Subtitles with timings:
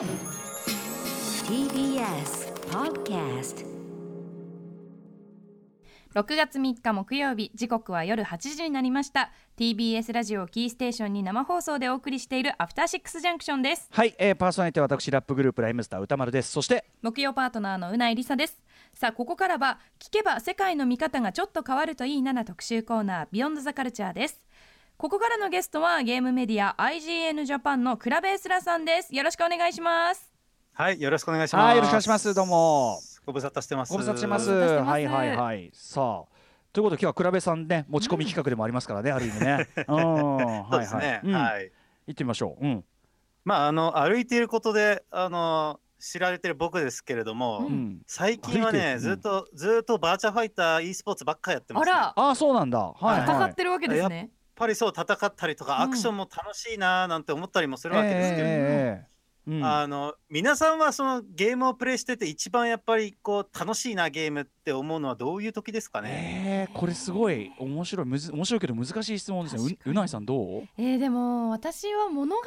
[0.00, 0.08] TBS
[2.70, 3.66] Podcast
[6.14, 9.30] 6月3日木曜日時刻は夜8時になりました。
[9.58, 13.90] TBS ラジオキーステーションに生放送でお送りしているアフターシックスジャンクションです。
[13.92, 16.50] はい、えー、パーソナリティは私ラップグループライムスター歌丸です。
[16.50, 18.58] そして木曜パートナーのうないりさです。
[18.94, 24.40] さあここからは聞けば世界の見方がちょっと変わるといいなな特集コーナービヨンドザカルチャーです
[25.00, 29.14] ここからのゲストはゲームメディア IGN ジャパンのクラベースラさんです。
[29.16, 30.30] よろしくお願いします。
[30.74, 31.64] はい、よろしくお願いします。
[31.68, 32.34] はいよろしくお願いします。
[32.34, 32.46] どう。
[32.46, 33.00] も。
[33.24, 33.92] ご無沙汰してます。
[33.94, 34.50] ご無沙汰してます。
[34.50, 35.70] はいはいはい。
[35.72, 36.24] さあ
[36.74, 39.68] ということで今日はクラベさんね持ち込み企画でもありますからね、ある意味ね。
[39.88, 41.22] うんそうですね。
[41.24, 41.32] うん。
[41.32, 41.72] はい。
[42.06, 42.62] 行ってみましょう。
[42.62, 42.84] うん。
[43.46, 48.02] まああの歩いていることであの知られてる僕ですけれども、ううん。
[48.06, 49.00] 最近はね歩いてる。
[49.00, 51.90] ずっとずっとバーチャファイター e スポーツばっかりやってます、ね。
[51.90, 52.12] あら。
[52.14, 52.80] あそうなんだ。
[52.80, 53.24] はいはい。
[53.24, 54.28] 戦ってるわけですね
[54.60, 55.82] ぱりそう戦ったりとか、うん。
[55.82, 58.50] アクションも楽しいなーなんて思ったりもするわけですけれども。
[58.50, 59.10] ええええ
[59.46, 66.68] うんあの皆さんはそのゲームをプレイしてて一番やっぱりこう楽しいなゲームって思うのはどういう時ですかね？
[66.68, 70.68] えー、これすごい面白いむず面白いけど難しい質問ですねううないさんどう？
[70.76, 72.42] えー、でも私は物語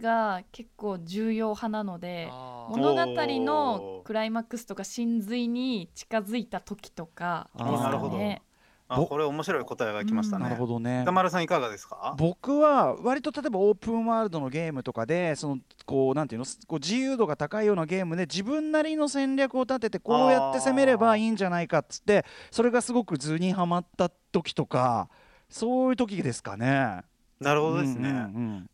[0.00, 8.16] が結構重要派なのであ物語のクライマックスとか真髄に近づいた時とかですかなるほど。
[8.16, 8.42] ね。
[8.88, 10.44] ぼあこれ面白い答えが来ましたね。
[10.44, 12.14] なるほどね歌丸さんいかがですか？
[12.16, 16.46] 僕は割と例えばオープンワールドのゲームとかでそのこうなんていうの？
[16.66, 25.08] こう自由度が高いようなゲームで自分なりの戦略を立ててこうやって攻めればいいんじゃないかっつってそれがすごく図にはまった時とか
[25.50, 27.02] そういう時ですかね。
[27.40, 28.12] なるほどですね。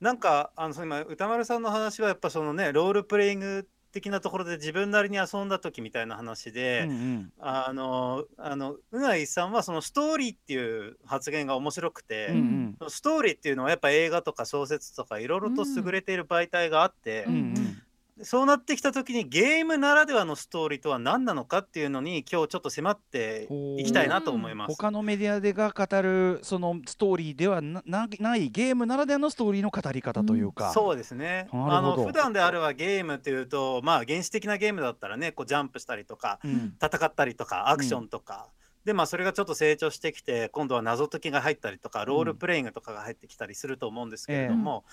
[0.01, 7.33] なんかあの今歌丸さんの話はやっぱそのねロールプレイング的なところで自分なりに遊んだ時みたいな話うんで、うんうん。
[7.39, 12.91] あのあのうないさんはそのストーリーっていう発言が面白くて、うんうん。
[12.91, 17.83] ストーリーっていうのはやっぱ映画とか小説とかいろいろと優れている媒体があってう、んうん
[18.23, 24.69] そうなってきた時にゲームならではのストーリーとは何なのかっていうのに今日ちょっと迫っていきたいなと思います。
[24.69, 31.49] 他のメディアでが語るそのストーリーではないゲームならではのストーリーの語り方というか、そうですね。
[31.53, 38.49] あの普段であればゲームっていうと、まあ原始的なゲームだったらね、こうジャンプしたりとか、うん戦ったりとか、アクションとか。
[38.85, 44.85] でまあそれがちょっと成長してきて今度は謎解きが入ったりとかロールプレイングとかが入ってきたりすると思うんですけれども、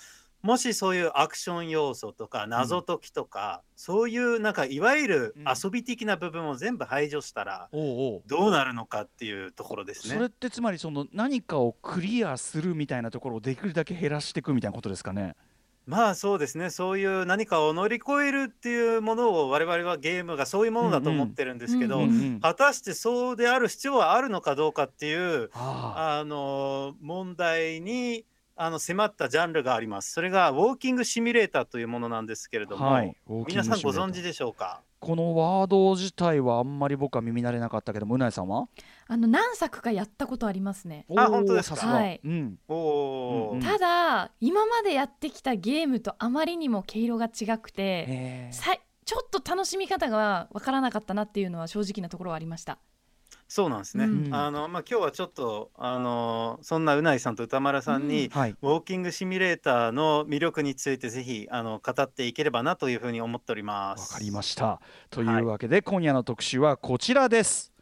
[0.42, 5.44] もしそういうアクション要素とか謎解きとか、そういうなんかいわゆるうん。
[5.64, 10.14] 遊び的な部分を全部排除したらどうなるのかっていうところですね。
[10.14, 15.36] それってつまりその何かをクリアするみたいなところをできるだけ減らしていくみたいなことですかね。
[15.84, 16.70] まあそうですね。
[16.70, 26.24] そういう何かを乗り越えるっていうものを我々はゲームがそういうものだと思ってるんですけど、うんうんうん果たしてそうである必要はあるのかどうかっていうああ。
[26.24, 28.24] の問題に
[28.64, 30.12] あの迫ったジャンルがあります。
[30.12, 33.16] それがウォーキングシミュレーターというものなんですけれども、はい。
[33.48, 34.82] 皆さんご存知でしょうか？
[35.00, 38.68] このワード自体はあんまり僕は耳慣れなかったけどもうなえさんは？
[39.08, 41.06] あの何作かやったことありますね。
[41.16, 41.86] あ本当ですか？
[41.88, 42.20] はい。
[42.24, 42.56] うん。
[42.68, 52.78] おただ今までやってきたゲームとあまりにも毛色が違くてさいちょっと楽しみ方がわからなかったなっていうのは正直なところはありました。
[53.54, 54.06] そうなんですね。
[54.06, 54.34] うん。
[54.34, 58.52] あのまあ今日はちょっとあのそんなうないさんと歌丸さんに、はい。
[58.52, 64.14] ウォーキングシミュレーターの魅力についてぜひあの語っていければなというふうに思っておりまわす。
[64.14, 64.80] かりました。
[65.10, 67.74] というわけで、今夜の特集はこちらです。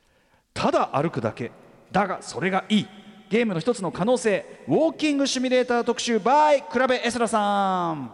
[0.52, 1.52] ただ歩くだけ。
[1.92, 2.88] だがそれがいい。
[3.28, 4.64] ゲームの一つの可能性。
[4.66, 8.10] ウォーキングシミュレーター特集 by クラベエスラさん。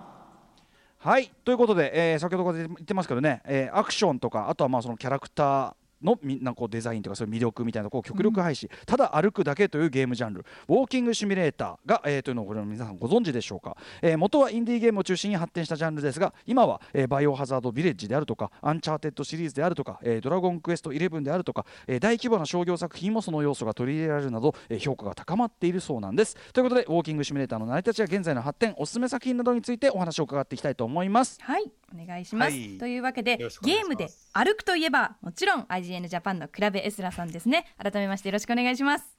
[0.99, 1.33] はい。
[1.43, 10.45] ということで、えー先ほどから言ってますけどね、えーアクションとかあとはまあそのキャラクターのみんなこうデザインとかそういう魅力みたいなところを極力配し、ただ歩くだけというゲームジャンル。
[10.69, 26.37] ウォーキングシミュレーターが、えーというのをこれ皆さんご存知でしょうか、えー元はインディーゲームを中心に発展したジャンルですが今は、えーバイオハザードビレッジであるとかアンチャーテッドシリーズであるとか、えードラゴンクエスト11であるとか、えー大規模な商業作品もその要素が取り入れられるなど、えー評価が高まっているそうなんです。
[26.53, 31.39] ということでウォーキングシミュレーターの成り立ちや現在の発展おすすめ作品などについてお話を伺っていきたいと思います。
[31.43, 32.79] はいお願いします、はい。
[32.79, 37.67] というわけでゲームで歩くといえばもちろん IGN ジャパンのクラベエスラさんですね。
[37.79, 39.17] 改めましてよろしくお願いします。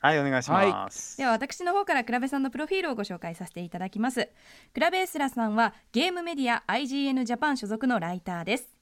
[0.00, 1.16] はいお願いします。
[1.16, 4.28] では私の方からクラベさんのプロフィールをご紹介させていただきます。
[4.74, 8.78] クラベエスラさんはゲームメディア IGN ジャパン所属のライターです。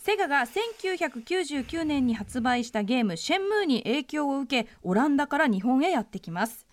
[0.00, 6.66] セガが1999年に発売したゲームシェンムーに影響を受けオランダから日本へやってきます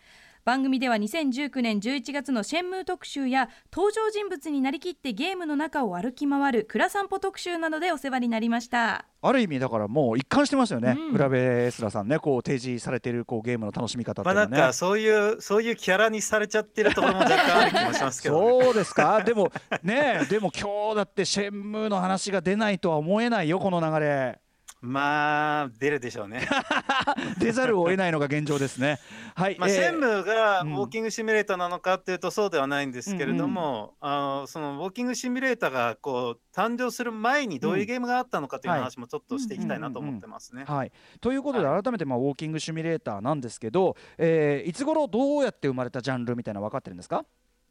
[0.47, 9.07] 番組では2019年11月のシェンムー特集や登場人物になりきってゲームの中を歩き回るクラ散歩特集などでお世話になりました。
[9.21, 11.11] ある意味だからもう一貫してますよね、うん。
[11.11, 19.21] グラベエスラさんねこう提示されているこうゲームの楽しみ方ってまあなんいうのはね、かそういうそういうキャラにされちゃってるところも若干ある気もしますけど、ね、そうですか？
[19.25, 19.51] でも
[19.83, 24.39] ねでも今日だってシェンムーの話が出ないとは思えないよこの流れ
[24.81, 26.47] まあ出るでしょうね。
[27.39, 28.99] 出ざるを得ないのが現状ですね。
[29.35, 30.75] はい、まあ、えーシェンムーがウうん。
[30.75, 38.79] ォーキングシミュレーターなのかっていうとそうではないんですけれども、あのそのウォーキングシミュレーターがこう誕生する前にどういうゲームがあったのかというはい。
[38.81, 40.63] 話もちょっとしていきたいなと思ってますね。
[40.67, 40.91] はい、
[41.21, 47.25] ということでは改めてまあウォーキングシミュレーターなんですけど、えーいつ頃どうやって生まれたジャンルみたいなの分かってるんですか？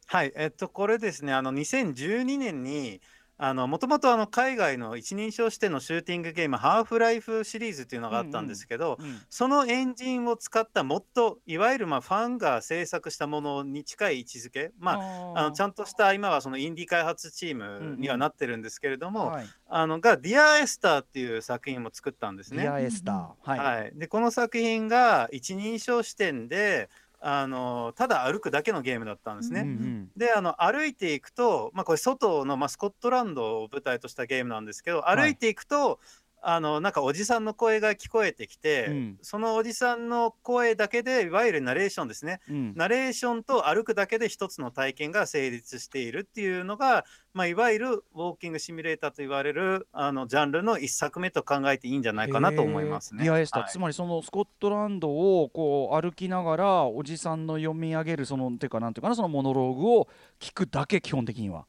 [0.09, 3.01] はい、えっと、これですね、あの2012年に、
[3.39, 8.99] もともとあの海外の一人称視点のシューティングゲーム、ハーフライフシリーズっていうのがあったんですけど、
[9.29, 22.63] そのエンジンを使ったもっといわゆるまあファンが制作したものに近い位置づけ、まあ、あのちゃんとした今はそのインディー開発チームにはなってるんですけれども、はい、あのが「ディア・エスター」っていう作品も作ったんですね。
[22.63, 23.59] ディアエスターー、はい。
[23.59, 26.89] はい、でこの作品が一人称視点で
[27.21, 29.61] あのただ歩くだけのゲームだったんですね。
[29.61, 36.01] うんうんであの歩いていくと、まあ、これ外の、まあ、スコットランドを舞台としたゲームなんですけどい歩いていくと、
[36.49, 39.19] あのなんかおじさんの声が聞こえてきて、うん。
[39.21, 42.41] そのおじさんの声だけでいわゆるナレーションですね。
[42.49, 42.73] うん。
[42.77, 47.05] ナレーションと歩くだけで一つの体験が成立しているっていうのが、
[47.35, 53.29] まあ、いわゆるウォーキングシミュレーターと言われるあのジャンルの一作目と考えていいんじゃないかなと思いますね。
[53.29, 53.47] はい。
[53.47, 60.09] つまりそのスコットランドをこう歩きながらおじさんの読み上げるそのていうかなんていうかなそのモノローグを
[60.39, 61.67] 聞くだけ基本的には。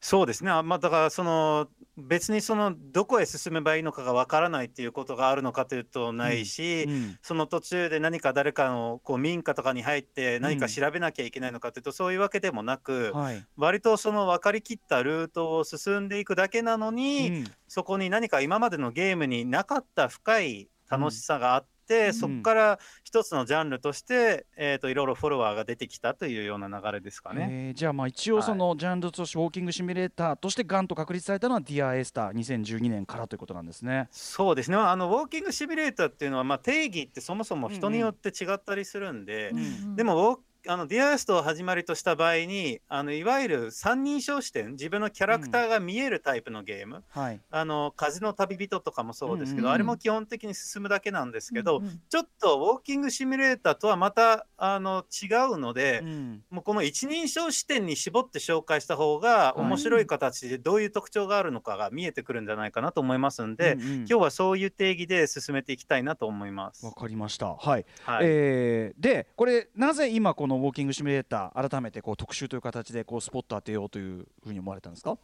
[0.00, 13.44] そうですね、あまあ、だからその別にそのどこへ進めばいいのかがわからないっていうことがあるのかというとないし、うんその途中で何か誰かのこう民家とかに入って何か調べなきゃいけないのかというと、そういうわけでもなく、はい。
[13.56, 17.44] 割とその分かりきったルートを進んでいくだけなのに、うん。
[17.66, 21.75] そこに何か今までのゲームになかった深い楽しさがあって、うん
[22.12, 27.48] そこから一つのジャンルとして、えー、といろいろフォロワーが出てきたというような流れですかね。
[27.50, 34.08] えーじゃあまあ一応そのジャンルとしてウォーキングシミュレーターとしてガンと確立されたのはディアエスター2012年からということなんですね。
[34.10, 40.38] そうですねあのウォーキングシミュレーターっていうのは、まあ、定義ってそもそも人によって違ったりするんで、うんでもウォー
[40.68, 47.40] あのディアエスターを始まりとした場合にあのいわゆる三人称視点自分のキャラクターが見えるタイプのゲーム、はい。
[47.50, 66.86] あの風の旅人とかもそうですけど、うんうんあれも基本的に進むだけなんですけど、うんうんちょっとウォーキングシミュレーターとはまたあの違うので、うんもうこの一人称視点に絞って紹介した方がはい面白い形でどういう特徴があるのかが見えてくるんじゃないかなと思いますんで、うんうん今日はそういう定義で進めていきたいなと思います。
[66.86, 67.54] わかりました。
[67.54, 67.84] はい。
[68.04, 75.16] はいえーでこれなぜ今このウォーキングシミュレーター改めてこう特集という形でこうスポット当てようというふうに思われたんですか？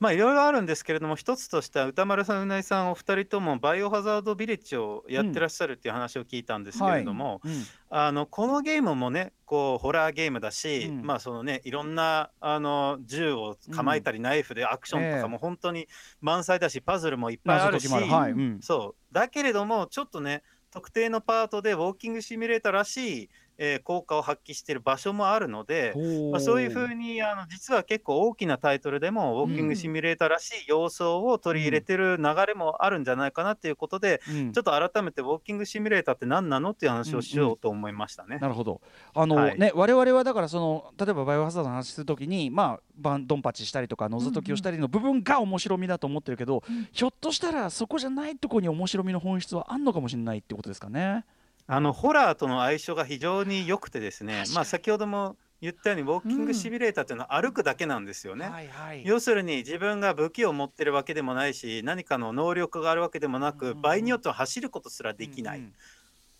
[0.00, 7.64] まあいろいろあるんですけれども一つとしては歌丸さんうなぎさんお二人ともバイオハザードビレッジをやってらっしゃるっていう話を聞いたんですけれども、うん。
[7.88, 11.02] あのこのゲームもねこうホラーゲームだし、うん。
[11.02, 15.20] まあそのねいろんなあの銃を構えたり、ナイフでアクションとええ。
[15.20, 15.86] かも本当に
[16.20, 17.88] 満載だしパズルもいっぱいあるし、
[18.62, 19.14] そう。
[19.14, 23.30] だけれどもちょっとね特定のパートでウォーキングシミュレーターらしい、
[23.64, 25.94] えー効果を発揮している場所もあるので、
[26.32, 34.52] まあ、そういうふうにあの実は結構大きなタイトルでもウォーキングシミュレーターらしい要素を取り入れてる流れもあるんじゃないかなっていうことで、うん。
[34.52, 38.38] ちょっと改めてウォーキングシミュレーターって何なのっていう話をしようと思いましたね。
[38.40, 38.80] なるほど。
[39.14, 39.58] あの、はい。
[39.58, 46.62] ね我々はだからその例えばバイオハザードの話するときにまあバンドンパチしたりとか謎解きをしたりの部分が面白みだと思ってるけど、
[46.92, 51.24] ひょっとしたらそこじゃないところに面白みの本質はあんのかもしれないってことですかね。
[51.72, 58.46] あのホラーとの相性が非常に良くてですね、まあ、先ほども言ったようにウォーキングシミュレーターっていうのは歩くだけなんですよね。
[58.46, 65.60] はいはい要するに自分が武器を持ってるわけでもないし何かの能力があるわけでもなく、うん場合によっては走ることすらできない。
[65.60, 65.72] うんうん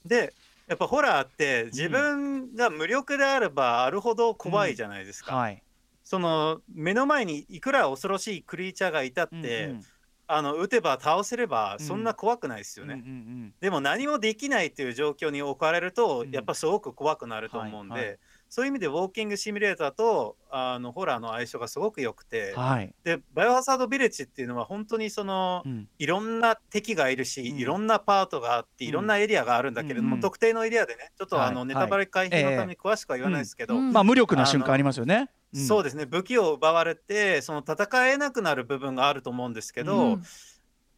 [0.05, 0.35] で
[0.69, 5.35] やっぱホラーって自分が無力であればあるほど怖いじゃないですか。
[5.35, 5.63] はい。
[6.05, 9.85] その目の前にいくら恐ろしいクリーチャーがいたって、うんうん
[10.27, 11.87] あの撃てば倒せればうん。
[11.87, 12.95] そんな怖くないですよね。
[12.95, 13.55] うんうんうん。
[13.61, 16.31] でも何もできないという状況に置かれると、うん。
[16.31, 18.19] やっぱすごく怖くなると思うんで、はいはい。
[18.49, 22.95] そういう意味でウォーキングシミュレーターとあのホラーの相性がすごく良くて、はい。
[23.03, 25.89] でバイオハザードビレッジっていうのは本当にその、うん。
[25.99, 27.59] いろんな敵がいるし、うん。
[27.59, 28.89] いろんなパートがあってうん。
[28.89, 31.69] いろんなエリアがあるんだけれども、うん特定のエリアでねちょっとあの、はい。
[31.69, 33.93] ネタバレ回避のために詳しくは言わないですけど、うん。
[33.93, 35.31] まあ無力な瞬間ありますよね。
[35.53, 36.07] でそうですね。
[36.07, 40.23] 武器を奪われてその戦えなくなる部分があると思うんですけど、うん。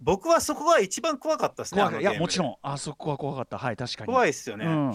[0.00, 1.80] 僕はそこが一番怖かったですね。
[1.82, 2.00] 怖い。
[2.00, 2.56] いやもちんろん。
[2.62, 3.58] あそこは怖かった。
[3.58, 4.06] はい確かに。
[4.06, 4.66] 怖いですよね。
[4.66, 4.94] うん。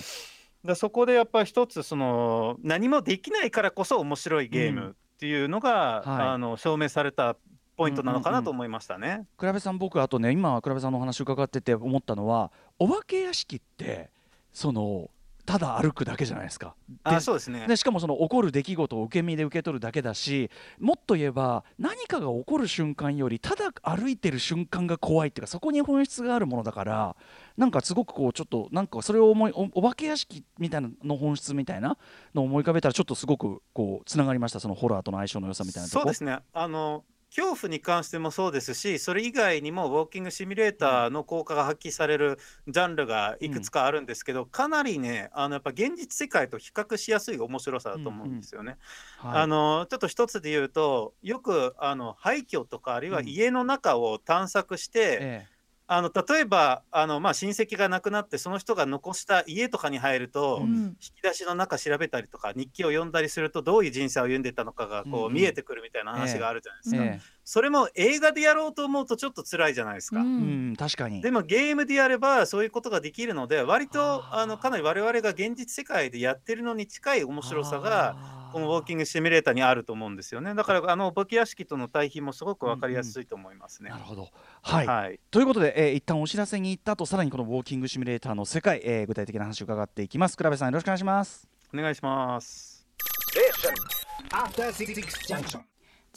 [0.65, 6.27] だそこでやっぱり一つその何もできないからこそ面白いゲームっていうのが、はい。
[6.29, 7.35] あの証明された
[7.75, 9.25] ポイントなのかなと思いましたね。
[9.37, 14.09] 倉部さん僕あとね今倉部さんのお話伺ってて思ったのはお化け屋敷って
[14.51, 15.09] その
[15.49, 16.75] ただ歩くだけじゃないですか。
[16.87, 17.65] であそうですね。
[17.67, 27.15] でしかもその起こる出来事を受け身で受け取るだけだしもっと言えば何かが起こる瞬間よりただ歩いてる瞬間が怖いっていうかそこに本質があるものだから
[27.57, 31.97] なんかすごくこうちょっとなんかそれを思いおお化け屋敷みたいなの本質みたいな
[32.35, 36.01] のを思い浮かべたらちょっとすごくこうつながりましたそのホラーとの相性の良さみたいなとこ。
[36.01, 36.37] そうですね。
[36.53, 37.03] あの
[37.35, 48.77] 恐怖に関してもそうですしそれ以外にもウォーキングシミュレーターの効果が発揮されるジャンルがいくつかあるんですけど、かなりねあのやっぱ現実世界と比較しやすい面白さだと思うんですよね。
[49.17, 49.41] はい。
[49.43, 53.27] あのちょっと一つで言うとよくあの廃墟とかあるいはうん。
[53.27, 55.47] 家の中を探索して、え
[55.91, 60.69] あの例えばあの、まあ、親戚が亡くなってその人が残した家とかに入ると、うん。
[60.69, 71.19] 引き出しの中調べたりとか日記を読んだりするとどういう人生を歩んでたのかがこう、うんうん見えてくるみたいな話があるじゃないですか、ええそれも映画でやろうと思うとちょっと辛いじゃないですか、えうん確かに。
[71.19, 80.53] でもゲームでやればそういうことができるので割とあのかなり我々が現実世界でやってるのに近い面白さがこのウォーキングシミュレーターにあると思うんですよね。
[80.53, 84.29] だからあの武器屋敷との対比もすごく分かりやすいと思いますね、なるほど。
[84.61, 85.19] はい、はい。
[85.31, 90.37] ということで、えー、一旦お知らせに行った後さらにこのウォーキングシミュレーターの世界、えー具体的な話を伺っていきます。
[90.37, 91.47] 倉部さんよろしくお願いします。
[91.73, 92.85] お願いします。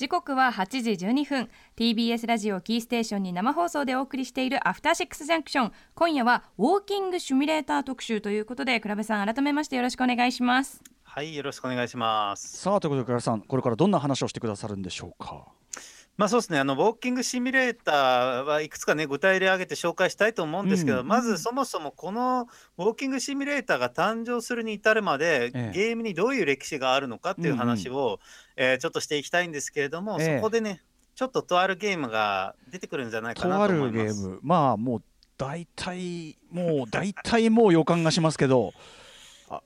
[0.03, 1.49] 時刻は8時12分。
[1.77, 10.83] TBS ラジオキーステーションに生放送でお送りしているアフターシックスジャンクション今夜はウォーキングシミュレーター特集ということで倉部さん改めましてよろしくお願いします。
[11.05, 12.59] はい、よろしくお願いします。
[12.59, 15.47] さあということで倉部さんこれからどんな話をしてくださるんでしょうか？
[16.17, 25.71] まあそうですね、あのウォーキングシミュレーターはいくつかね、具体例挙げて紹介したいと思うんですけど、うんまずそもそもこのウォーキングシミュレーターが誕生するに至るまで、ええ。
[25.75, 28.21] ゲームにどういう歴史があるのかっていう話を、
[28.57, 30.37] えーちょっとしていきたいんですけれども、ええ。
[30.37, 30.83] そこでね、
[31.15, 34.21] ちょっととあるゲームが出てくるんじゃないかとなあるゲーと思います。
[34.27, 34.41] ム。
[34.43, 35.03] まあもう
[35.39, 38.73] 大体もう大体もう予感がしますけど。
[38.77, 39.02] あ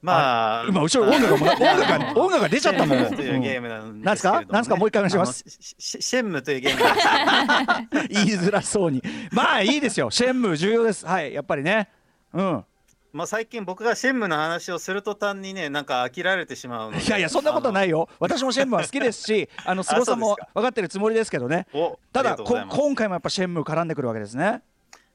[0.02, 1.80] まあ、今後ろ音楽が 音楽
[2.14, 3.14] が音楽が出ちゃったもん。
[3.14, 4.42] というゲームなんですか？
[4.48, 4.76] なんすか？
[4.76, 5.44] もう一回お願いします。
[5.78, 8.06] シェンムというゲーム。
[8.10, 9.02] 言いづらそうに。
[9.32, 10.10] まあいいですよ。
[10.10, 11.06] シェンムー重要です。
[11.06, 11.88] はいやっぱりね。
[12.32, 12.64] うん。
[13.12, 18.10] まあ、最近僕がシェンムの話をする途端にねなんか飽きられてしまういやいやそんなことないよ。
[18.20, 21.66] 私もシェンムーは好きですしあの凄さも分かってるつもりですけどね。
[21.72, 24.60] おただ今回もやっぱシェンムー絡んでくるわけですね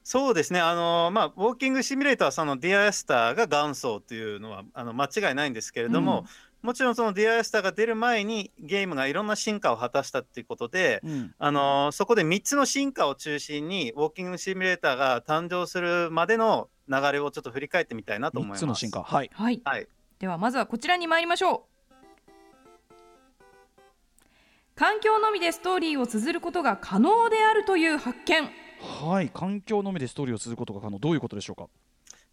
[0.03, 0.59] そうですね。
[0.59, 6.25] あのまあウォーキングシミュレーターはそのディアエスターが元祖というのはあの間違いないんですけれども、
[6.61, 11.33] もちろんそのディアエスターが出る前にゲームがいろんな進化を果たしたっていうことで、うん。
[11.37, 18.59] あのそこで3つの進化を中心にウォーキングシミュレーターが誕生するまでの流れをちょっと振り返ってみたいなと思い3ます。
[18.59, 19.03] つの進化。
[19.03, 19.29] はい。
[19.33, 19.61] はい。
[19.63, 19.87] はい。
[20.19, 21.71] ではまずはこちらに参りましょう。
[24.75, 28.49] 環境のみでストーリーを綴ることが可能であるという発見
[28.81, 29.29] はい。
[29.29, 30.99] 環境のみでストーリーをすることが可能。
[30.99, 31.67] どういうことでしょうか？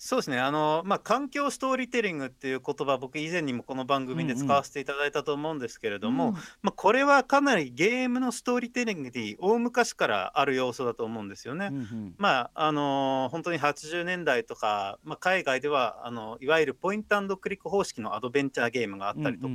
[0.00, 0.38] そうですね。
[0.38, 6.34] あの、まあ、環境ストーリーテリングっていう言葉僕以前にもこの番組で使わせていただいたと思うんですけれども、うん。
[6.34, 11.70] まあ、これはかなりゲームのストーリーテリングに大昔からある要素だと思うんですよね。
[11.72, 12.14] うんうん。
[12.16, 19.54] まああのー本当に80年代とか、まあ、海外ではあのいわゆるポイントクリック方式のアドベンチャーゲームがあったりとか、うんうん。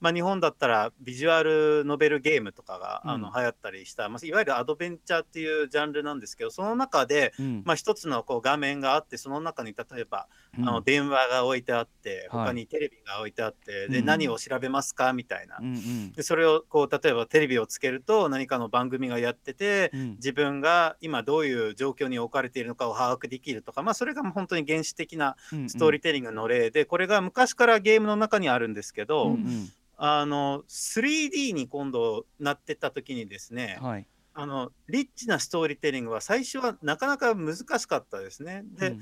[0.00, 7.62] まあ、日本だったらビジュアルノベルゲームとかが、あのうん流行ったりした、まあ、いわゆるアドベンチャーっていうジャンルなんですけどその中で、うん。
[7.64, 10.68] まあ、一つのこう画面があってその中に例えばうん。
[10.68, 12.46] あの電話が置いてあって、はい。
[12.46, 14.04] 他にテレビが置いてあって、でうん。
[14.04, 15.12] 何を調べますか？
[15.12, 16.12] みたいな、うんうん。
[16.12, 20.10] でそれをこう例えばテレビをつけると何かの番組がやってて、うん。
[20.16, 29.68] 自分が今どういう状況に置かれているのかを把握できるとか、まあ、それが本当に原始的なうんストーリーテリングの例で、これが昔からゲームの中にあるんですけど、うんうん。
[30.00, 34.06] あの 3D に今度なってった時にですね、はい。
[34.32, 38.62] あのリッチなストーリーテリングは最初はなかなか難しかったですね。
[38.78, 39.00] で、うん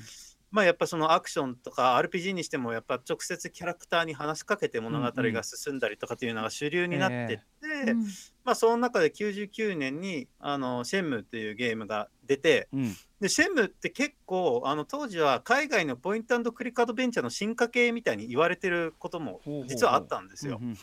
[0.56, 8.04] まあやっぱそのアクションとか RPG にしてもやっぱ直接キャラクターに話しかけて物語が進んだりとかっていうのが主流になってって、うん。
[8.42, 12.96] まあその中で99年にあのシェンムっていうゲームが出てうん。
[13.20, 20.56] でシェンムって結構あの当時は海外のポイントクリックアドベンチャーの進化系みたいに言われてることも実はあったんですよ。
[20.58, 20.76] うんうん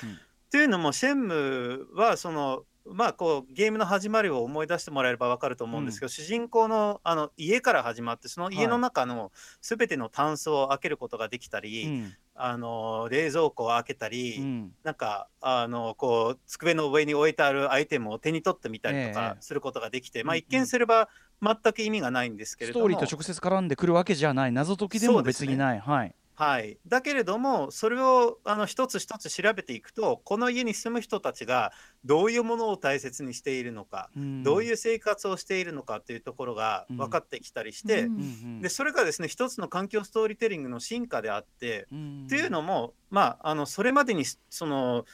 [0.52, 12.14] というのもシェンムはそのまあこうゲームの始まりを思い出してもらえれば分かると思うんですけど、主人公のあの家から始まってその家の中の全てのタンスを開けることができたり、うん。
[12.36, 14.72] あの冷蔵庫を開けたり、うん。
[14.84, 19.14] なんかあのこう机の上に置いてあるアイテムを手に取ってみたりとええ。
[19.14, 20.28] かすることができて、うん。
[20.28, 21.10] まあ一見すれば
[21.42, 22.86] 全く意味がないんですけれども。
[22.86, 24.52] ストーリーと直接絡んでくるわけじゃない。
[24.52, 25.80] 謎解きでも別にない。
[25.80, 31.72] はいはい、だけれどもそれをあの一つ一つ調べていくとこの家に住む人たちが
[32.06, 34.10] どういうものを大切にしているのか、
[34.44, 38.62] どういうう生活をしているのかっていうところが分かってきたりして、うんんうん。
[38.62, 42.24] でそれがですね一つの環境ストーリーテリングの進化であって、うん。
[42.26, 45.06] っていうのもまああのそれまでにその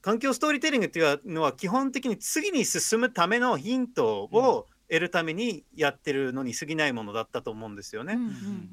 [0.00, 8.18] 環境ストーリーテリングっていうのは基本的に次に進むためのヒントを得るためにやってるのに過ぎないものだったと思うんですよね。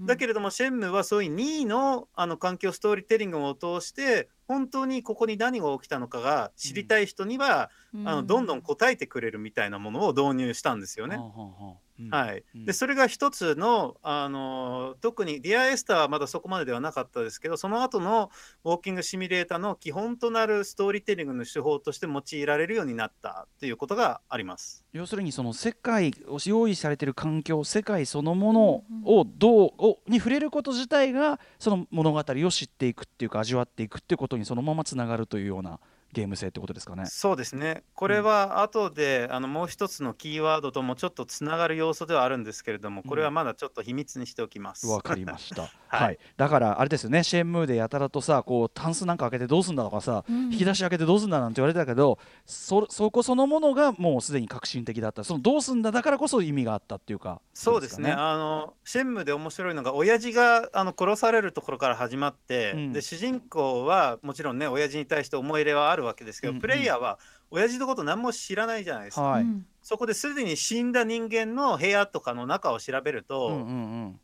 [0.02, 7.70] だけれどもシェンムはそういう2位のあの環境ストーリーテリングを通して本当にここに何が起きたのかが知りたい人には、
[8.04, 11.16] あのどんどん答えてくれるみたいなものを導入したんですよね。
[11.16, 12.66] はあはあはあうんはい、うん。
[12.66, 18.32] でそれが一つの、あの特にディアエスターはまだそこまでではなかったですけどその後の
[18.64, 24.86] ウォーキングシミュレーターの基本となるストーリーテリングの手法として用いられるようになったということがあります。
[24.94, 35.80] 要するにその世界を用意されている環境世界そのものをどうをに触れること自体がその物語を知っていくっていうか味わっていくっていうことにそのままつながるというような
[36.12, 37.06] ゲーム性ってことですかね。
[37.06, 37.84] そうですね。
[37.94, 44.88] これは後で、あのもう一つのキーワードともちょっとつながる要素ではあるんですけれどもこれはまだちょっと秘密にしておきます。
[44.88, 46.04] わかりました、 はい。
[46.04, 47.24] はい、だからあれですよね。
[47.24, 50.52] シェンムーでやたらとさこうタンスなんか開けてどうすんだとかさ、うん。
[50.52, 55.24] 引き出し開けてどうすんだなんて言われてたけどそそこそのものがもうすでに革新的だった。
[55.24, 58.12] そのどうすんだだからこそ意味があったっていうかそうですね。
[58.12, 62.94] あのシェンムで面白いのが親父があの殺されるところから始まって、うん。
[62.94, 66.62] で主人公はもちろんね親父に対して思い入れはあるわけですけど、うんうん。
[66.62, 67.20] プレイヤーは
[67.52, 69.22] 親父のこと何も知らないじゃないですか。
[69.22, 69.66] はい、うん。
[69.82, 74.20] そこですでに死んだ人間の部屋とかの中を調べると、うんうんうん。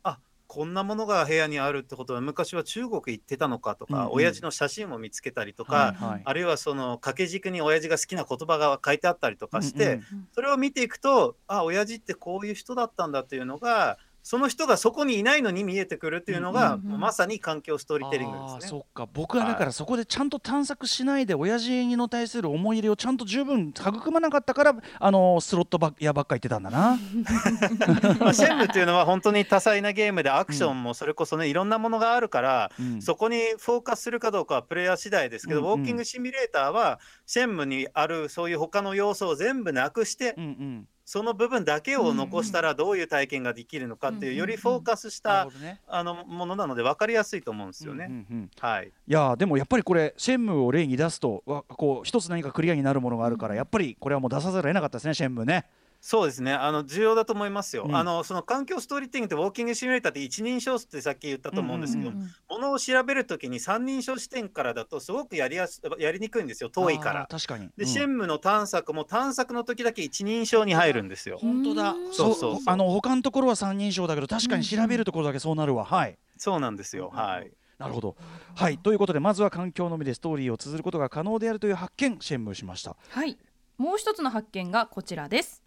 [0.48, 4.12] こんなものが部屋にあるってことは昔は中国行ってたのかとか、うんうん。
[4.12, 6.22] 親父の写真を見つけたりとか、はいはい。
[6.24, 10.28] あるいはその掛け軸に親父が好きな言葉が書いてあったりとかして、うんうん。
[10.32, 18.60] それを見ていくとあ親父ってこういう人だったんだっていうのがその人がそこにいないのに見えてくるっていうのが、うんうんうんまさに環境ストーリーテリングですね。
[18.68, 26.98] そっか僕はだからそこでちゃんと探索しないで親父の対する思い入れをちゃんと十分育まなかったからあのスロットば屋ばっか言ってたんだな。
[28.18, 33.02] まあ、シェンムっていうのは本当に多彩なゲームでアクションもそれこそねいろんなものがあるから、うん。
[33.02, 35.72] そこにフォーカスするかどうかはプレイヤー次第ですけど、うんうん。
[35.72, 45.48] ウォーキングシミュレーターはシェンムにあるそういう他の要素を全部なくして、うんうんその部分だけを残したらどういう体験ができるのかっていう、よりフォーカスした
[45.86, 48.06] あのものなので分かりやすいと思うんですよね。
[48.10, 48.50] うんうんうん。
[48.58, 55.66] はい、いやーでもやっぱりこれシェンムーを例に出すとわこう一つ何かクリアになるものがあるからやっぱりこれはもう出さざるを得なかったですねシェンムーね。
[56.08, 56.52] そうですね。
[56.52, 57.86] あの重要だと思いますよ。
[57.88, 57.96] うん。
[57.96, 66.70] あのその環境ストーリーティングってウォーキングシミュレーターって一人称ってさっき言ったと思うんですけど、うんうんものを調べるときに三人称視点からだとすごくやりやすやりにくいんですよ。
[66.70, 67.26] 遠いから。
[67.28, 67.66] 確かに。
[67.76, 67.86] で、うん。
[67.88, 71.38] シェンムの探索も探索の時だけ一人称に入るんですよ。
[71.38, 71.90] 本当だ。
[71.90, 72.34] うんそう。
[72.34, 76.16] そうあの他のところは三人称だけど確かに調べるところだけそうなるわ、はい。
[76.36, 77.10] そうなんですよ。
[77.12, 77.50] はい。
[77.78, 78.14] なるほど。
[78.54, 78.78] はい。
[78.78, 82.94] ということでまずは環境のみでストーリーを綴ることが可能であるという発見シェンムーしました。
[83.08, 83.36] はい。
[83.76, 85.65] もう一つの発見がこちらです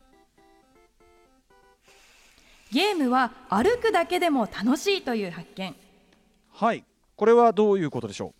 [2.71, 5.75] ゲームは歩くだけでも楽しいという発見。
[6.51, 6.85] はい。
[7.15, 8.33] これはどういうことでしょ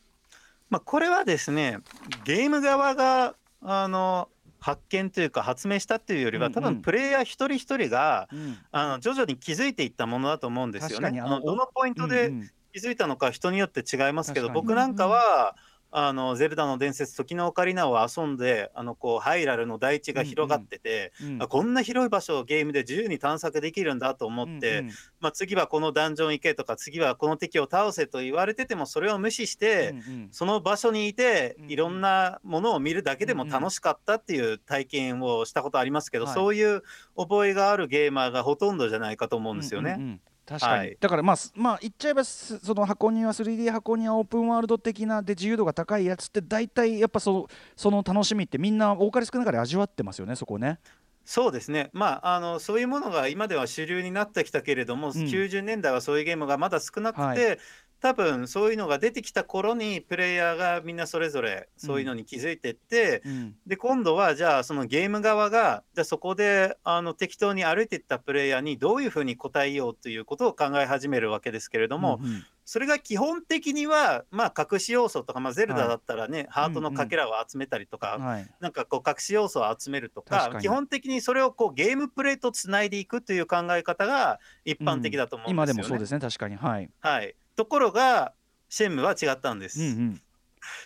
[0.69, 1.79] まあ、これはですね、
[2.25, 6.53] ゲーム側があの発見というか発明したっていうよりは、うんうん。
[6.53, 8.57] 多分プレイヤー一人一人がう、うん。
[8.71, 10.93] あの徐々に気づいていったものだと思うんですよね。
[10.95, 12.49] 確かにあのどのポイントでうんうん。
[12.71, 15.55] 気づいたのか人によって違いますけど、僕なんかは、
[15.91, 21.43] あのゼルダの伝説時のオカリナを遊んであのこうハイラルの大地が広がってて、うん。
[21.43, 24.91] あこんな広い場所をゲームで自由に探索できるんだと思って、うんうん。
[25.19, 30.30] まあ、次はこのダンジョン行けとか次はこの敵を倒せと言われててもそれを無視して、うんうん。
[30.32, 31.71] その場所にいてうん。
[31.71, 36.34] いろんなものを見るだけでも楽しかったっていう体験をしたことありますけど、はい。
[36.34, 36.84] そういう
[37.17, 39.95] 覚えがあるゲーマーがほとんどじゃないかと思うんですよね。
[39.97, 40.97] うんうんうん確かに、はい。
[40.99, 50.79] だからまあすまあ言っちゃえばすその箱庭 3D 箱庭オープンワールド的なで自由度が高いやつって大体やっぱそその楽しみってみんな多かれ少なかれ味わってますよねそこね。
[51.25, 57.59] そうですね、まああの、そういうものが今では主流になってきたけれども、90年代はそういうゲームがまだ少なくて、はい
[58.01, 63.55] 多分そういうのが出てきた頃にプレイヤーがみんなそれぞれそういうのに気づいてって、うん。
[63.67, 72.45] で今度はじゃあそのゲーム側がじゃあそこであの適当に歩いていったプレイヤーにどういうふうに答えようということを考え始めるわけですけれども、うんうん。
[72.63, 78.47] それが基本的にはまあ隠し要素とか、まあ、ゼルダだったらね、ハートのかけらを集めたりとか、はい。
[78.59, 85.53] なんかこう隠し要素を集めるとか基本的にそれをこうゲームプレイとつないでいくという考え方が一般的だと思うんですよね。
[85.53, 86.57] 今でもそうですね確かに。
[86.57, 86.89] はい。
[86.99, 88.32] はい、ところが
[88.69, 89.82] シェンムは違ったんです。
[89.82, 90.22] うんうん。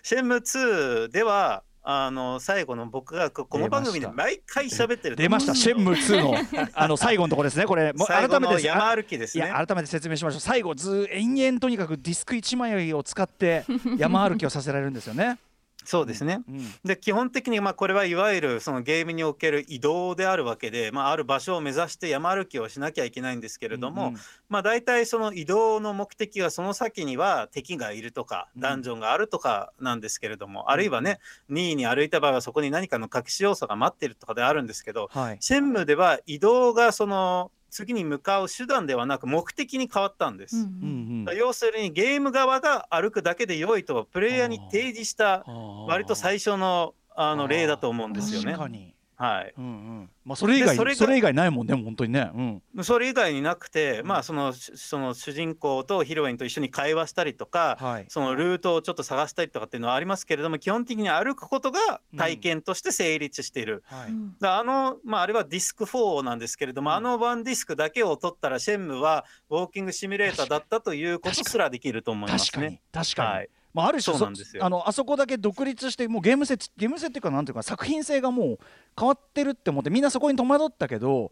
[0.01, 5.21] シェンム2ではあの最後の僕がここの番組で毎回喋ってると。
[5.21, 5.53] 出ました。
[5.53, 7.93] シェンムー2の あの最後のところですねこれ。
[7.93, 9.53] も改めて山歩きですね。
[9.53, 10.39] 改めて説明しましょう。
[10.39, 15.37] 最後ず延々とにかくディスク1枚を使って山歩きをさせられるんですよね。
[15.85, 16.41] そうですね。
[16.47, 16.73] うん。
[16.83, 24.19] で基本的にまあこれはいわゆるそのゲームにおける移動であるわけで、まあ、ある場所を目指して山歩きをしなきゃいけないんですけれども、うんうん。
[24.49, 28.61] まあ大体その移動の目的はその先には敵がいるとかうん。
[28.61, 31.19] ダンジョンがあるとかなんですけれども、あるいはね
[31.49, 35.37] 任意に歩いた場合はそこに何かの隠し要素が待ってるとかであるんですけどはい。
[35.39, 40.57] シェンムでは移動がその次に向かう手段ではなく目的に変わったんです。
[40.57, 41.27] うんうん。
[41.27, 45.43] うん要するにゲーム側が歩くだけで良いとプレイヤーに提示した
[45.87, 48.51] 割と最初のあの例だと思うんですよね。
[48.53, 48.63] 確。
[48.63, 48.92] かに、
[49.23, 50.09] はい、うんうん。
[50.25, 52.83] まあ、それ以外でそれがそれ以外ないもんね本当にね、うん。
[52.83, 54.07] それ以外になくて、うん。
[54.07, 58.05] まあそのしその主人公とヒロインと一緒に会話したりとか、はい。
[58.09, 63.83] そのルートをちょっと探したりとかっていうのはありますけれども基本的に歩くことが体験として成立している。
[63.85, 64.09] はい。
[64.09, 64.33] うん。
[64.39, 72.81] だからあの、まあ、あれはディスク4なんですけれども、うんあのワンディスクだけを取ったらシェンムはウォーキングシミュレーターだったということすらできると思いますね。
[72.91, 73.05] 確かに。
[73.05, 74.15] 確かに、はいまあ、ある種
[74.61, 78.59] あのあそこだけ独立してもうゲーム性ゲーム性っていうかなんていうか作品性がもう
[78.97, 81.31] 変わってるって思ってみんなそこに戸惑ったけど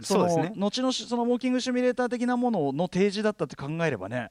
[0.00, 0.54] そのそうですね。
[0.56, 4.30] 後のそのウォーキングシミュレーター的なものの提示だったって考えればね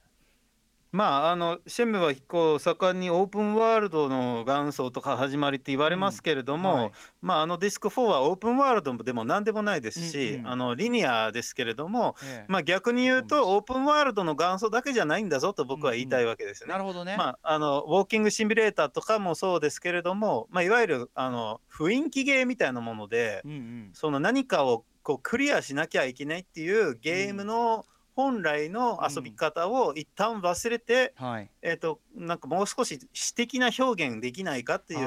[0.91, 6.91] まあ、あのシェンムはこう盛んにオープンワールドの元祖とか始まりって言われますけれども、はい。
[7.21, 10.47] まあ、あのディスク4はオープンワールドでも何でもないですし、うんうん。
[10.49, 12.45] あのリニアですけれども、ええ。
[12.49, 16.73] まあ、逆に言うとオープンワールドの元祖だけじゃないんだぞと僕は言いたいわけですよね。
[16.73, 23.89] なるほどね、まあ、あのウォーキングシミュレーターとかもそうですけれども、まあ、いわゆるあの雰囲気ゲーみたいなもので、うんうん。
[23.93, 27.85] その何かをこうクリアしなきゃいけないっていうゲームの
[28.21, 31.49] 本来の遊び方を一旦忘れて、はい。
[31.63, 34.99] えー、となんかもう少し詩的な表現できないかっていう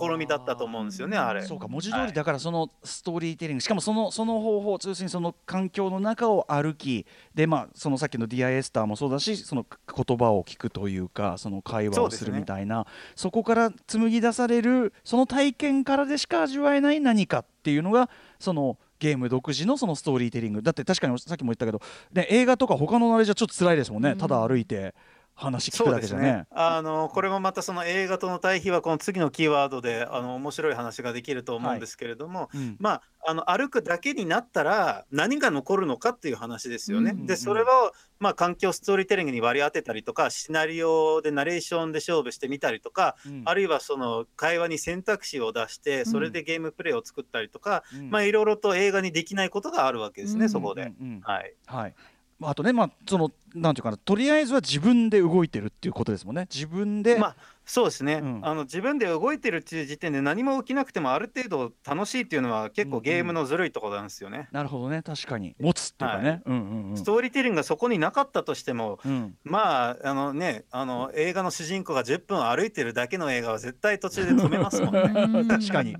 [0.00, 1.42] 試みだったと思うんですよねあれ。
[1.42, 2.06] そうか文字通はい。
[2.08, 18.08] りだからそのストーリーテリング、しかもそのその方法要するにその環境の中を歩きでまあそのさっきの DI エスターもそうだしその言葉を聞くというかその会話をするみたいなそ,、こから紡ぎ出されるその体験からでしか味わえない何かっていうのが
[18.38, 20.62] そのゲーム独自のそのストーリーテリング。
[20.62, 24.18] だって確かにさっきも言ったけど、ね、映画とか他のあれじゃちょっと辛いですもんね、うん。
[24.18, 24.94] ただ歩いて
[25.42, 26.24] 話聞くだけじゃね。
[26.24, 26.46] ね。
[26.50, 32.76] あのこれもまたその映画との対比はこの次のキーワードであの面白い話ができると思うんですけれども、うん。
[32.78, 37.12] まああの歩くだけになったら何が残るのかっていう話ですよね。
[37.12, 37.66] うんでそれを
[38.18, 43.42] まあ環境ストーリーテリングに割り当てたりとかシナリオでナレーションで勝負してみたりとか、うん。
[43.44, 48.10] あるいはその会話に選択肢を出してそれでゲームプレイを作ったりとか、うん。
[48.10, 50.50] まあいろいろと映画にできないことがあるわけですね、うん。
[50.50, 50.92] そこで。
[51.00, 51.20] うんうん。
[51.20, 51.54] はい。
[51.66, 51.94] はい。
[52.42, 56.46] まああとね、まあ、その、なんていうかな、とりあえずは自分で動いてるっていうことですもんね。
[56.52, 57.18] 自分で。
[57.18, 64.48] まあそうですね、うんあの自分で動いてるっていう時点で何も起きなくてもある程度楽しいっていうのは結構ゲームのずるいところなんですよね。
[64.50, 65.54] なるほどね、確かに。
[65.60, 66.28] 持つっていうかね。
[66.28, 67.04] はいうんうんうんス。
[67.04, 75.00] トーリーテリングがそこになかったとしてもうん、まああのねあの映画の主人公が10分歩いてるだけの映画は絶対途中で止めますもんね。
[75.14, 75.96] うん 確かに。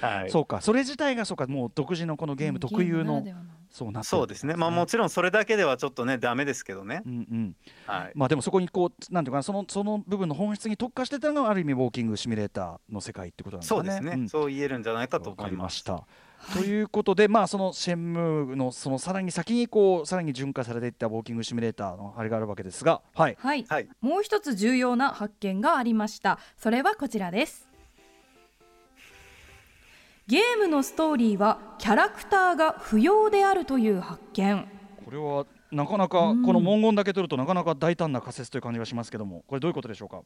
[0.00, 3.24] はい、そうか、それ自体が、そうか、もう独自のこのゲーム特有の
[3.70, 4.54] そうなってるそうですね。
[4.54, 7.02] まあもちろんそれだけではちょっとねダメですけどね。
[7.06, 7.08] う。
[7.08, 7.56] んうん。
[7.86, 13.90] はい、まあ、でも、そこにこう、なんていうかな、その、その部分の本質に特化してたのが、ある意味、ウォーキングシミュレーターの世界ってことなんですかね。
[13.90, 14.28] そうですね、ん。
[14.28, 15.50] そう言えるんじゃないかと思います。
[15.50, 16.04] りました。
[16.54, 23.88] ということで、まあ、そのシェンムーのそのさらに先にこうさらに順化されていったウォーキングシミュレーターのあれがあるわけですが、はい、はい、はい。
[24.00, 26.38] もう一つ重要な発見がありました。
[26.56, 27.69] それはこちらです
[30.30, 34.64] ゲームのストーリーはキャラクターが不要であるという発見。
[35.04, 36.44] これはなかなかうん。
[36.44, 40.22] この文言だけ取るとなかなか大胆な仮説という感じがしますけども、これどういうことでしょうか？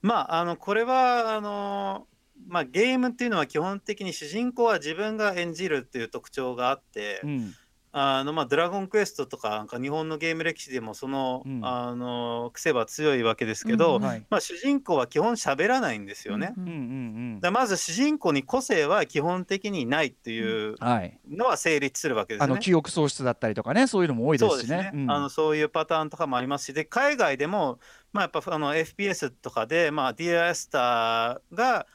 [0.00, 2.06] まあ、あのこれはあの、
[2.48, 7.54] まあ、ゲームっていうのは基本的に主人公は自分が演じるっていう特徴があって、うん、
[7.98, 14.26] あのまあ、ドラゴンクエストとかなんか日本のゲーム歴史でもその,、うんあの癖は強いわけですけど、うんはい。
[14.28, 16.52] まあ、主人公は基本喋らないんですよね。
[16.58, 20.76] うんうんうんだからまず主人公に個性は基本的にないっていううん。
[20.78, 21.18] はい。
[21.26, 22.44] のは成立するわけですね。
[22.44, 24.82] あの記憶喪失だったりとかね、そういうのも多いでそうですすしね。
[24.82, 27.78] ね、うんあのそういうパターンとかもありますしで海外でも、
[28.12, 31.86] まあ、やっぱあの FPS とかで、まあ、ディア・エスターが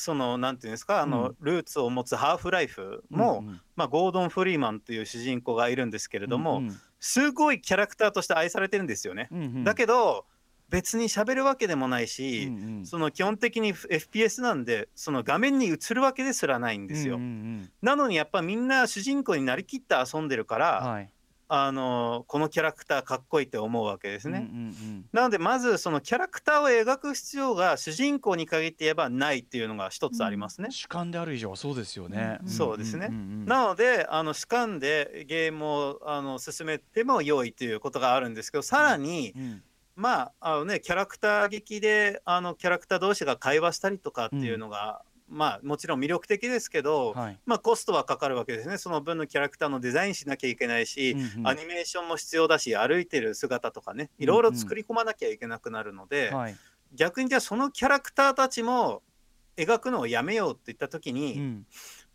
[0.00, 3.44] そのなんていうんですかあの、うんルーツを持つハーフライフも、
[3.76, 6.62] まあ、ゴードン・フリーマンという主人公がいるんですけれども、
[6.98, 9.28] すごいキャラクターとして愛されてるんですよね。
[9.64, 10.26] だけど
[10.70, 17.18] 別に喋るわけでもないし、うんうんその基本的に FPS なんでその画面に映るわけですらないんですよ。
[17.82, 21.10] なのにやっぱみんな主人公になりきって遊んでるから、うんはい。
[21.52, 24.48] あのこのキャラクターかっこいいって思うわけですね。
[24.52, 30.66] うんうんなのでまずそのキャラクターを描く必要が主人公に限って言えばないっていうのが一つありますね。
[30.66, 30.72] うん。
[30.72, 32.38] 主観である以上はそうですよね。
[32.40, 32.48] うん。
[32.48, 33.08] そうですね。
[33.08, 39.62] んうんなのであの主観でゲームをあの進めても良いということがあるんですけどさらに、うん。
[39.96, 47.38] まああのねキャラクター劇であのキャラクター同士が会話したりとかっていうのが、まあもちろん魅力的ですけど、はい。
[47.46, 48.76] まあコストはかかるわけですね。
[48.78, 56.56] その分のキャラクターのデザインしなきゃいけないし、うんうんアニメーションも必要だし歩いてる姿とかねいろいろ作り込まなきゃいけなくなるので、はい。
[56.94, 59.02] 逆にじゃあそのキャラクターたちも
[59.56, 61.66] 描くのをやめようって言った時に、うん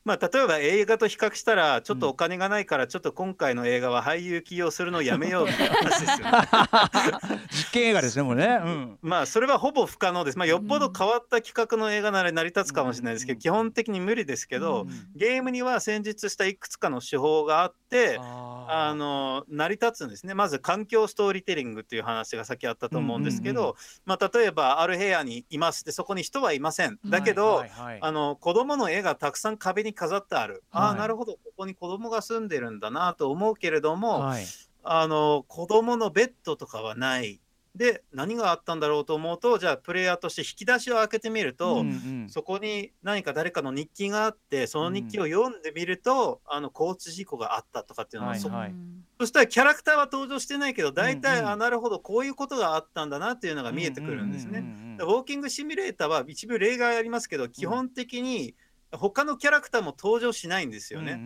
[0.05, 7.39] まあ例えば映画と比較したらちょっとお金がないからちょっと今回の映画は俳優起用するのをやめようみたいな 話ですよね。
[7.49, 8.59] 実験映画ですねもうね。
[8.63, 10.37] うんまあそれはほぼ不可能です。
[10.37, 20.33] まあよっぽど変わった企画の映画なら成り立つかもしれないですけど、うん基本的に無理ですけど、うんゲームには先日したいくつかの手法があって、ああの成り立つんですね。
[20.35, 26.99] まず環境ストーリーテリングっていう話がさっきあったと思うんですけど、まあ例えばある部屋にいますでそこに人はいません。
[27.05, 30.63] だけど、はいはいはいあの子供の絵がたくさん壁に飾ってある。
[30.71, 31.33] ああはいなるほど。
[31.33, 34.45] ここに子供が住んでるんだなと思うけれども、はい。
[34.83, 37.41] あの子供のベッドとかはない。
[37.75, 41.91] で何があったんだろうと思うとじゃあプレイヤーとして引き出しを開けてみると、うんう
[42.25, 42.29] ん。
[42.29, 48.73] そこに何か誰かの日記があってその日記を読んでみると、あの交通事故があったとかっていうのが、そはいはい。
[49.19, 54.63] そしたらキャラクターは登場してないけど大体、うんうんあなるほどこういうことがあったんだなっていうのが見えてくるんですね。
[54.99, 58.55] ウォーキングシミュレーターは一部例外ありますけど基本的に
[58.97, 61.13] 他のキャラクターも登場しないんですよね。
[61.13, 61.19] うん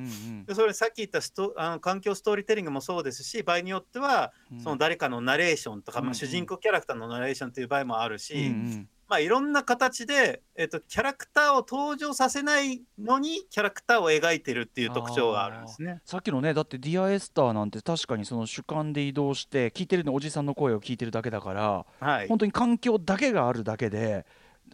[0.49, 4.61] うんそれさっき言ったストあの環境ストーリーテリングもそうですし場合によってはうん。
[4.61, 6.07] その誰かのナレーションとか、うんうん。
[6.07, 8.89] まあ、主人公キャラクターのナレーションという場合もあるし、うんうん。
[9.09, 15.99] まあ、いろんな形で、えっとキャラクターを登場させないのにキャラクターを描いてるっていう特徴があるんですね。
[16.05, 24.25] さっきのねだってディアエスターなんて確かにその主観で移動して聞いてるのおじさんの声を聞いてるだけだからはい、本当に環境だけがあるだけでう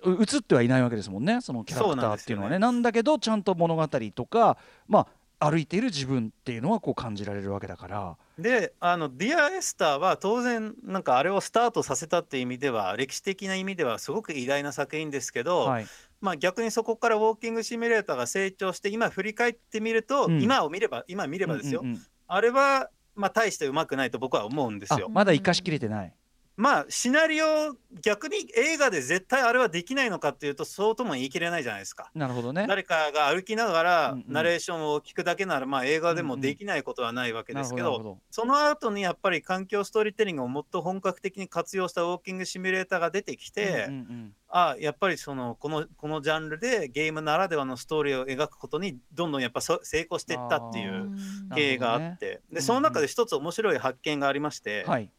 [0.06, 2.60] 映ってはいないわけですもんねそのキャラクターっていうのはね。
[2.60, 5.08] なんだけどちゃんと物語とかま
[5.40, 8.18] あ歩いている自分っていうのはこう感じられるわけだから。
[8.40, 15.88] であのディア・エスターは当然なんかあれをスタートさせたっていう意味では歴史的な意味ではすごく偉大な作品ですけど、はい。
[16.22, 20.42] まあ、逆にそこからウォーキングシミュレーターが成長して今振り返ってみると、うん。
[20.42, 25.10] 今を見れば今見ればですよ、うんうんうんあれはまあ大してうまくないと僕は思うんですあよ。
[25.10, 26.14] まだ生かしきれてない
[26.58, 32.10] まあシナリオ逆に映画で絶対あれはできないのかっていうとそうとも言い切れないじゃないですか。
[32.16, 32.66] なるほどね。
[32.68, 34.34] 誰かが歩きながらうんうん。
[34.34, 38.22] ナレーションを聞くだけならまあ映画でもできないことはないわけですけどほどなるほど。
[38.32, 51.12] その後にやっぱり環境ストーリーテリングをもっと本格的に活用したウォーキングシミュレーターが出てきて、うんうんあやっぱりそのこのこのジャンルでゲームならではのストーリーを描くことにどんどんやっぱそ成功していったっていう
[51.50, 55.10] あ経緯があって、うんでその中で一つ面白い発見がありまして、うんはい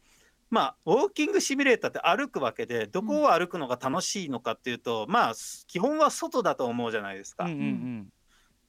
[0.49, 5.33] まあウォーキングシミュレーターって歩くわけでどこを歩くのが楽しいのかっていうと、まあ
[5.67, 7.45] 基本は外だと思うじゃないですか。
[7.45, 8.07] うんうんうん。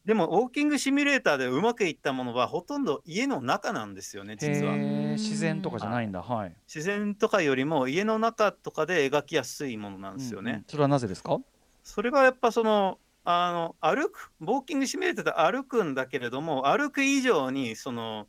[0.05, 4.75] でもウォーキングシミュレーターでうまくいったものはほとんど家の中なんですよね実は。
[4.75, 6.23] 自然とかじゃないんだ。
[6.23, 6.57] はい。
[6.67, 10.51] 自然とかよりも家の中とかで描きやすいものなんですよね。
[10.51, 10.65] うんうん。
[10.67, 11.39] それはなぜですか？
[11.85, 18.27] それがやっぱそのあの歩くウォーキングシミュレーターで歩くんだけれども歩く以上にその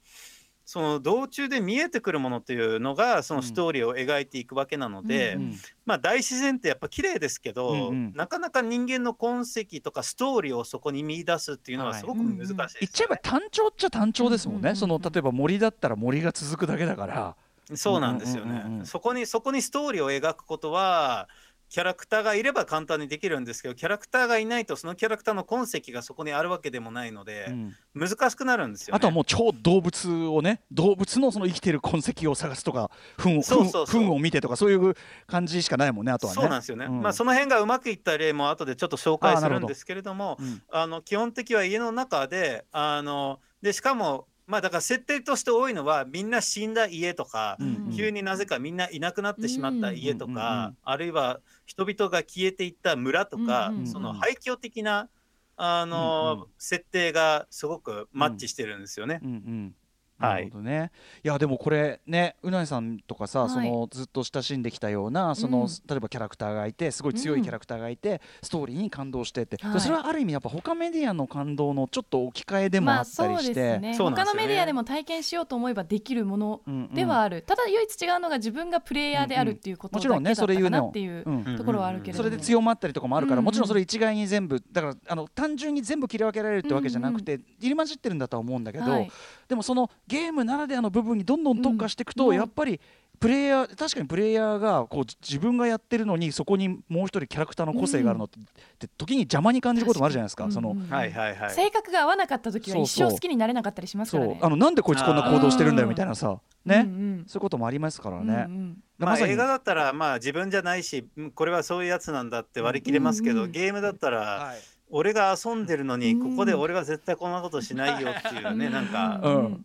[0.72, 8.14] その道中で見えてくるものっていうのがそのストーリーを描いていくわけなので、うんまあ大自然ってやっぱ綺麗ですけど、うんうん。
[8.14, 14.76] なかなか人間の痕跡とかストーリーをそこに見出すっていうのはすごく難しいですよね、言っちゃえば単調っちゃ単調ですもんね、うん。
[14.76, 17.36] その例えば森だったら森が続くだけだから。
[17.76, 18.86] そうなんですよね、うんうんうんうん。
[18.86, 21.28] そこにそこにストーリーを描くことは
[21.70, 27.76] キャラクターがいれば簡単にできるんですけどキャラクターがいないとそのキャラクターの痕跡がそこにあるわけでもないので、うん。
[27.94, 28.98] 難しくなるんですよ、ね。
[28.98, 34.02] あとはもう超動物をね動物のその生きてる痕跡を探すとか糞をそうそうそう。
[34.02, 34.96] 糞を見てとかそういう
[35.28, 36.42] 感じしかないもんねあとはね。
[36.42, 37.02] そうなんですよね、うん。
[37.02, 40.62] まあその辺がうまくいった例も後でちょっと紹介するんですけれどもうん。
[40.72, 47.94] あの基本的は家の中であのでしかもまあだから設定として多いのはみんな死んだ家とか、うん。
[47.96, 53.88] 急になぜかみんないなくなってしまった家とかうん、あるいは人々が消えていった村とか、うんうんうん。
[53.88, 55.08] その廃墟的な
[55.56, 56.48] あの、うんうん。
[56.58, 59.20] 設定がすごくマッチしてるんですよね。
[59.24, 59.76] うん
[60.20, 60.92] なるほどね、
[61.24, 63.50] い、やでもこれねうなぎさんとかさ、はい。
[63.50, 69.80] そのずっと親しんできたようなその、うん例えばキャラクターがいてすごい強いキャラクターがいて、ストーリーに感動してって、はい。
[69.80, 73.94] それはある意味やっぱ他メディアの感動のちょっと置き換えでもあまあったそうですりして、ね。
[73.96, 74.26] そうなんですよね。
[74.26, 80.24] 他のメディアでも体験しようと思えばできるものうんうんではある、ただ唯一違うのが自分がプレイヤーであるっていうこともちろん。
[80.24, 80.90] ねだけだったかなそれ言うの。
[80.90, 89.12] っていううんところはあるけれども、それで強まったりとかもあるから、うんうんもちろんそれ一概に全部だからあの単純に全部切り分けられるってわけじゃなくて、入り混じってるんだとは思うんだけど、はい
[89.50, 92.36] でもそのゲームならではの部分にどんどん特化していくと、うん。
[92.36, 92.80] やっぱり
[93.20, 100.50] プレイヤー確かにプレイヤーがこう自分がやってるのにそこにもう一人キャラクターの個性があるのって,、時に邪魔に感じることもあるじゃないですか。
[100.52, 100.84] そのうん。
[100.84, 101.52] うんはいはいはい。
[101.52, 103.08] 性格が合わなかった時はそうそう。
[103.08, 104.38] 一生好きになれなかったりしますからね。
[104.40, 104.46] そう。
[104.46, 107.24] あのなんでこいつこんな行動してるんだよみたいなさね、うんうん。
[107.26, 108.46] そういうこともありますからね。
[108.48, 108.78] うんうん。
[109.00, 113.52] まあ、映画だったらまあ自分じゃないしうんこれはそういうやつなんだって割り切れますけど、うんうん。
[113.52, 116.32] ゲームだったらはい俺が遊んでるのにうん。
[116.32, 119.22] ここで俺は絶対こんなことしないよっていうねなんか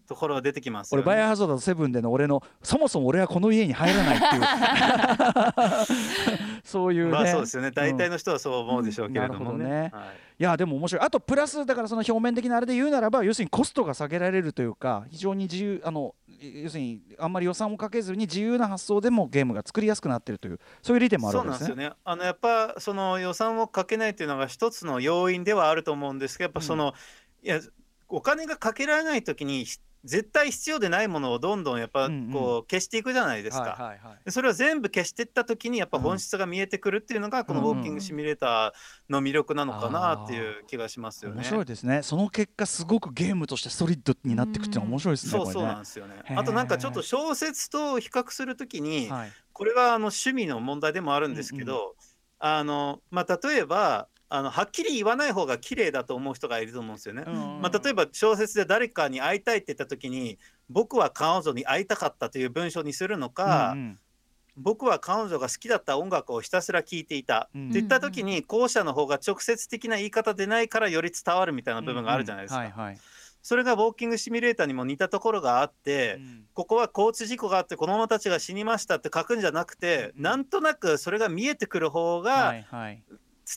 [0.07, 1.27] ところが出てきますよ俺バイオね。
[1.29, 4.43] ハザード7での俺のそもそも俺はこの家に入らないっていう。
[6.65, 7.71] そういうね、まあそうですよね。
[7.71, 9.93] 大体の人はそう思うでしょうけれどもね。
[10.39, 10.43] い。
[10.43, 11.05] いやでも面白い。
[11.05, 16.15] あとプラスだからその表面的なあれで言うならば要するにコストが下げられるというか非常に自由あの
[16.63, 21.75] 要するにあんまり予算をかけずに自由な発想でもゲームが作りやすくなってるというそういう利点もあるそうわけですね。
[21.75, 21.97] なんですよね。
[22.05, 26.95] あのやっぱその予算をかけないというのが一つの要因ではあると思うんですけど、やっぱその、
[27.43, 27.61] いや
[28.09, 33.97] お金がかけられないときにひ絶対必要でないものをどんどんやっぱこう、消していくじゃないですか。
[34.29, 41.39] それを全部消していった時にやっぱうん本質が見えてくるっていうのがこのウォーキングシミュレーターの魅力なのかなっていう気がしますよね。
[41.39, 42.03] 面白いですね。
[42.03, 45.31] その結果すごくゲームとしてソリッドになっていくっていうのは面白いですね。
[45.31, 46.17] そうそうなんですよね。
[46.37, 49.33] あとなんかちょっと小説と比較するときに、はい。
[49.53, 51.95] これはあの趣味の問題でもあるんですけど、
[52.41, 57.23] あのまあ、例えばあのはっきり言わない方が綺麗だと思う人がいると思うんですよね。
[57.25, 63.99] うんまあ、例えば小説で誰かに会いたいって言った時に僕は彼女に会いたかったという文章にするのか、うんうん。
[64.57, 72.59] 僕は彼女が好きだった音楽をひたすら聴いていた、うんって言った時に後者の方が直接的な言い方でないからより伝わるみたいな部分があるじゃないですか。
[72.59, 72.99] はいはい。
[73.41, 76.45] それがウォーキングシミュレーターにも似たところがあって、うん。
[76.55, 83.03] ここは交通事故があって子供たちが死にましたって書くんじゃなくて、なんとなくそれが見えてくる方はがいはい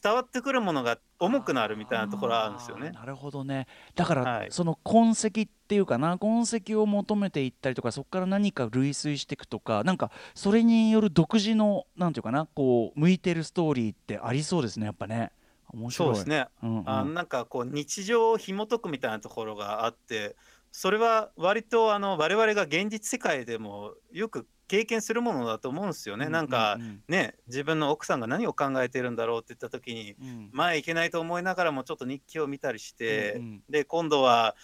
[0.01, 2.91] 伝わってくるものが重くなるみたいなところがあるんですよね。
[2.91, 3.67] なるほどね。
[3.95, 4.47] だから、はい。
[4.51, 15.31] その痕跡っていうかな痕跡を求めていったりとかそこから何か類推していくとかなんかそれによる独自のなんていうかなこう向いてるストーリーってありそうですねやっぱね。
[15.73, 16.07] 面白い。
[16.07, 16.47] そうですね。
[16.63, 16.89] うんうん。
[16.89, 20.35] あなんかこう日常を紐解くみたいなところがあって
[20.71, 26.29] それは割とあの我々が現実世界でもよく経験するものだと思うんですよね。
[26.29, 27.03] なんかうんうん。
[27.07, 30.49] ね自分の奥さんが何を考えてるんだろうって言った時にうん。
[30.51, 33.63] 前いけないと思いながらもちょっと日記を見たりして、うんうん。
[33.69, 34.55] で今度は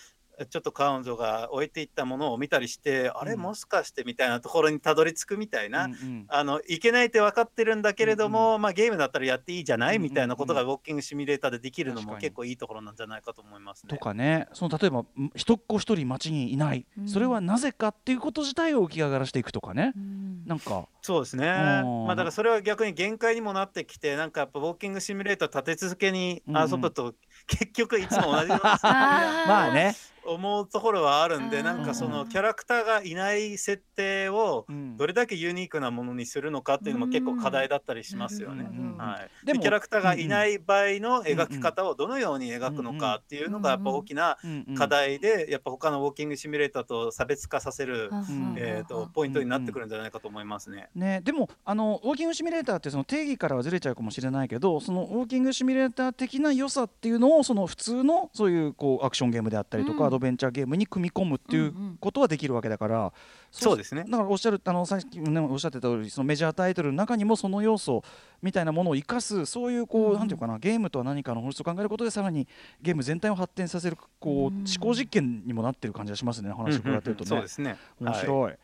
[0.50, 3.40] ちょっと彼女が置いていったものを見たりして、あれうん。
[3.40, 13.90] もしかしてみたいなところにたどり着くみたいな、うんうんあのいけないって分かってるんだけれども、うまあ、ゲームだったらやっていいじゃない、うんうんうんみたいなことがウォーキングシミュレーターでできるのも結構いいところなんじゃないかと思いますね。
[13.90, 17.08] とかねその例えばん一っ子一人街にいない、うん。
[17.08, 20.46] それはなぜかっていうこと自体を浮き上がらしていくとかね、うん。
[20.46, 20.88] なんか。
[21.02, 21.46] そうですね。
[21.48, 27.14] うんまあだからそれは逆に限界にもなってきて、なんかやっぱウォーキングシミュレーター立て続けに遊ぶと、
[27.48, 34.94] 結局いつも同じような まあね、思うところはあるんで、なんかそのキャラクターがいない設定をうん。
[34.98, 38.70] どれだけユニークなものにするのかっていうのも結構課題だったりしますよね。
[38.98, 44.38] はい、でキャラクターがいない場合の描き方をどのように描くのかっていうのがやっぱ大きな
[44.78, 50.90] 課題でやっぱ他のウォーキングシミュレーターと差別化させる、んえー、とポイントになってくるんじゃないかと思いますね。
[50.96, 61.98] ね、でもあのウォーキングシミュレーターってその定義からはずれちゃうかもしれないけどそのウォーキングシミュレーター的な良さっていうのをその普通のそういうこうアクションゲームであったりとか、うんアドベンチャーゲームに組み込むっていううんうん。
[62.00, 63.14] ことはできるわけだから、
[63.52, 64.04] そうですね。
[64.08, 68.04] だからおっしゃるあのさっきもねおっしゃってた通りそのメジャータイトルの中にもその要素
[68.42, 72.48] みたいなものを生かすそういうこう、うんなんていうかなゲームとは何かの本質を考えることでさらに
[72.82, 74.66] ゲーム全体を発展させるこう、うん。
[74.66, 76.52] 思考実験にもなってる感じがしますね。
[76.52, 77.30] 話を伺ってるとね。
[77.30, 77.78] そうですね。
[78.00, 78.42] 面白い。
[78.44, 78.60] はい、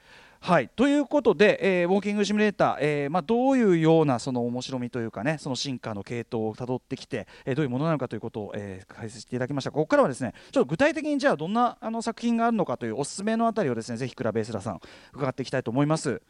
[0.69, 14.79] ということで、えーウォーキングシミュレーター、えーまあ、どういうようなその面白みというかねその進化の系統をたどってきて、えーどういうものなのかということを、えー解説していただきましたここからはですねちょっと具体的にじゃあどんなあの作品があるのかというおすすめのあたりをですねぜひクラベースラさん
[15.13, 16.21] 伺っていきたいと思います。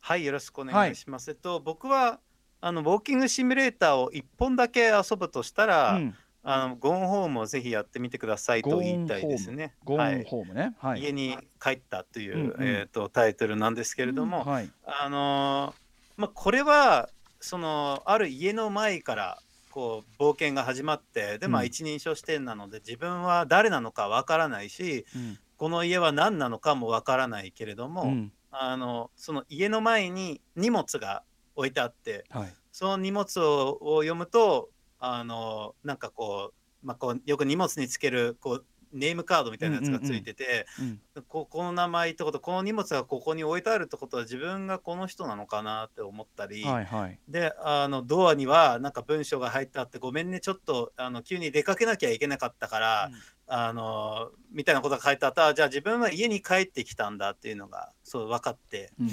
[0.00, 1.30] はい、よろしくお願いします。
[1.30, 2.20] えっと、僕は
[2.60, 9.74] あのウォーキングシミュレーターを1本だけ遊ぶとしたら、うんあのゴーンホームをぜひやってみてくださいと言いたいですね。
[9.84, 10.74] ゴーンはい、ホームね。
[10.78, 11.02] はい。
[11.02, 14.70] 家に帰ったという、うんうんえー、とタイトルなんですけれども、はい。
[14.84, 17.08] あのーまあ、これは
[17.40, 19.38] そのある家の前から
[19.70, 31.22] こう冒険が始まってで、まあ、うん一人称視点なので自分は誰なのかわからないしうんこの家は何なのかもわからないけれども、うんあのその家の前に荷物が
[31.54, 32.54] 置いてあってはい。
[32.72, 47.18] その荷物をを読むとあのなんかこう,、まあ、こうよく荷物につけるこうネームカードみたいなやつがついてて、うんここの名前ってことこの荷物がここに置いてあるってことは自分がこの人なのかなって思ったり、はいはい。
[47.28, 53.10] であのドアにはなんか文章が入ってあってごめんねちょっとあの急に出かけなきゃいけなかったから、
[53.50, 55.48] あのみたいなことが書いてあった。
[55.48, 58.92] らじゃあ自分は家に帰ってきたんだっていうのがそう分かって。
[59.00, 59.08] うん。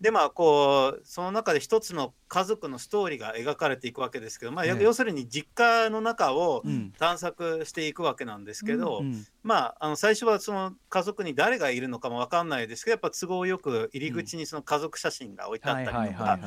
[0.00, 4.82] でまあこうその中で一つの家族のストーリーが描かれていくわけですけど、まあ、ええ。
[4.82, 6.92] 要するに実家の中をうん。
[6.98, 9.24] 探索していくわけなんですけど、うん。
[9.42, 16.38] まああの最初はその家族に誰がいるのかも分かんないですけどやっぱ都合よく入り口にその家族写真が置いてあったはいりとか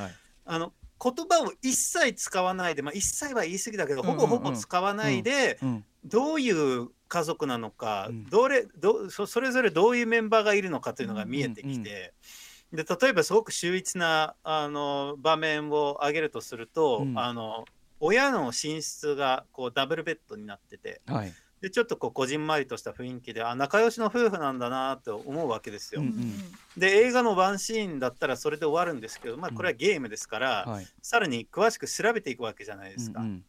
[0.46, 0.74] あの
[1.04, 5.86] 言葉を一切使わないで、まあ、一切は言い過ぎだけどほぼほぼ使わないで、うん。
[6.04, 8.24] どういう家族なのか、うん。
[8.30, 12.14] どれどそそれぞれどういうメンバーがいるのかというのが見えてきて、
[12.72, 17.20] で例えばすごく秀逸なあの場面を挙げるとすると、うん。
[17.20, 17.66] あの
[17.99, 21.34] 親の寝室がこうダブルベッドになっててはい。
[21.62, 26.01] でちょっとこうこじんまりとした雰囲気であ仲良しの夫婦なんだなって思うわけですよ。
[26.01, 26.34] うんうん。
[26.78, 30.88] で映画のワンシーンだったらそれで終わるんですけど、まあ、これはゲームですから、はい。
[31.01, 33.20] さらに詳しく調べていくわけじゃないですか。
[33.20, 33.45] うんうん。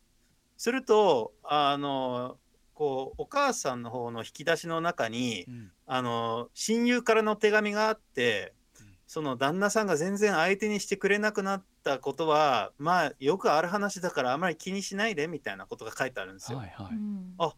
[0.59, 2.37] するとあの
[2.83, 5.71] こうお母さんの方の引き出しの中にうん。
[5.87, 16.59] あの親友からの手紙があってうんその旦那さんが全然相手にしてくれなくなったことはまあよくある話だからあまり気にしないでみたいなことが書いてあるんですよ。
[16.59, 16.89] はいはい。
[17.39, 17.55] あ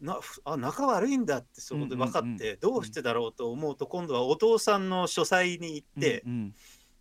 [0.00, 2.40] なふあ仲悪いんだってそこで分かって、うん。
[2.40, 6.54] うんうんどうしてだろうと思うと今度はお父さんの書斎に行って、うんうん。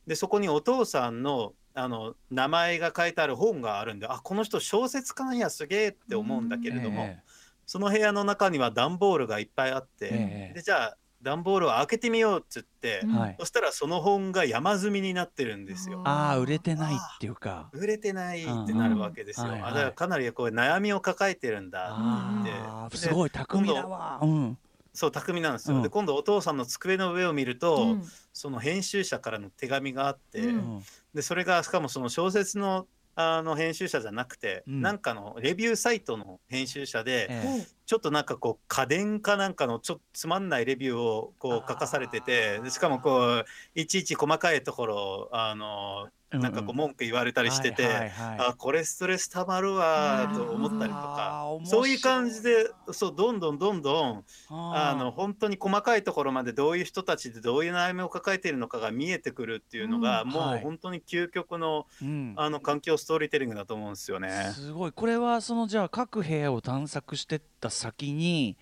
[0.08, 7.20] でそこにお父さんのあの名前が書いてある本があるんであこの人小説家なんやすげえって思うんだけれども、え
[7.66, 10.54] その部屋の中には段ボールがいっぱいあって、ええ。
[10.56, 13.36] でじゃあ段ボールを開けてみようっつって、はい。
[13.40, 16.02] そしたらその本が山積みになってるんですよ。
[16.06, 17.70] ああ売れてないっていうか。
[17.74, 19.48] 売れてないってなるわけですよ。
[19.48, 21.98] うんうんはいはいあだからかなりこう悩みを抱えてるんだ
[22.88, 22.98] って。
[22.98, 24.20] すごい巧みだわ。
[24.22, 24.58] うん
[24.94, 25.78] そう巧みなんですよ。
[25.78, 25.84] うん。
[25.84, 28.04] で今度お父さんの机の上を見ると、うん。
[28.32, 30.42] その編集者からの手紙があって、
[31.14, 34.82] でそれがしかもその小説のあの編集者じゃなくて、うん。
[34.82, 46.08] なんかのレビューサイトの編集者で、ええちょっとなんかこう家電かなんかのちょっとつまんないレビューをこう書かされててでしかもこういちいち細かいところをあの
[46.40, 61.86] なんかこう文句言われたりしてて、あこれストレスたまるわと思ったりとあかそういう感じでそうどんどんどんどんああの本当に細かいところまでどういう人たちでどういう悩みを抱えているのかが見えてくるっていうのが、もう本当に究極の
[62.36, 64.52] あの環境ストーリーテリングだと思うんですよね。
[64.54, 64.92] すごい。
[64.92, 68.58] これはそのじゃあ各部屋を探索してった先に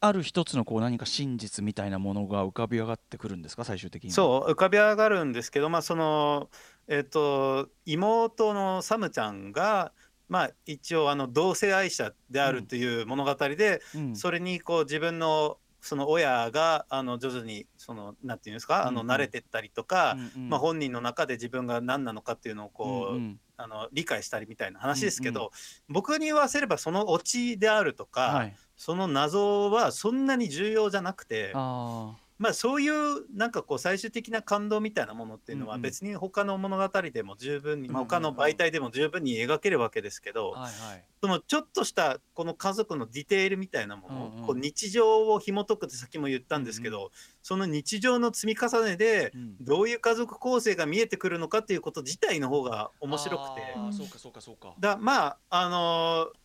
[0.00, 3.64] ある一つのこう何か真実みたいなものが浮かび上がってくるんですか？
[3.64, 4.10] 最終的に。
[4.10, 6.50] そう浮かび上がるんですけど、まあその
[6.88, 9.92] えっと妹のサムちゃんが、
[10.28, 18.86] まあ、一応あの同性愛者であるという物語で、う、うん、それにこう自分のその親があの徐々にそのなんていうんですか？
[18.86, 23.20] あの慣れてったりとか、まあ、本人の中で自分が何なのかっていうのをこう、
[23.56, 25.50] あの理解したりみたいな話ですけど、うんう
[25.88, 28.56] 僕に言わせればそのオチであるとか、はい。
[28.76, 35.82] その謎はそんなに重要じゃなくてあまあそういうなんかこう最終的な感動みたいなものっていうのはうんうん。
[35.82, 38.08] 別に他の物語でも十分に、まあうんうん。
[38.08, 41.04] 他の媒体でも十分に描けるわけですけど、あはいはい。
[41.20, 44.46] そのちょっとしたこの家族のディテールみたいなもの、うんうん。
[44.46, 47.12] こう日常を紐解くってさっきも言ったんですけど、
[47.42, 49.56] その日常の積み重ねでうん。
[49.60, 53.74] どういう家族構成が見えてくるのかっていうこと自体の方が面白くて。
[53.76, 54.74] あーそうかそうかそうか。
[54.80, 56.43] だまああのー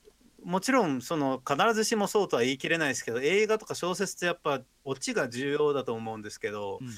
[0.50, 6.94] もちろんその必ずしもそうとは言い切れないですけど映画とか小説ってやっぱオチが重要だと思うんですけど、うんうん。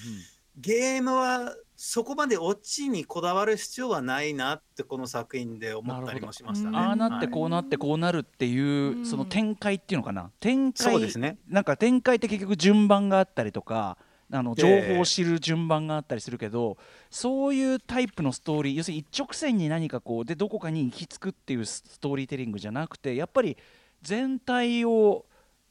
[0.58, 6.78] ゲームはそこまでオチにこだわる必要はないなってこの作品で思ったりもしましたね。
[6.78, 9.06] ああなってこうなってこうなるっていう、うん。
[9.06, 10.32] その展開っていうのかな？
[10.40, 11.38] 展開そうですね。
[11.48, 13.98] なんか展開って結局順番があったりとか
[14.32, 16.78] あの情ええ報を知る順番があったりするけど、
[17.10, 23.58] そういうタイプのストーリー要するに一直線に何かこうでどこかに行き着くっていうストーリーテリングじゃなくてやっぱり
[24.02, 25.26] 全体を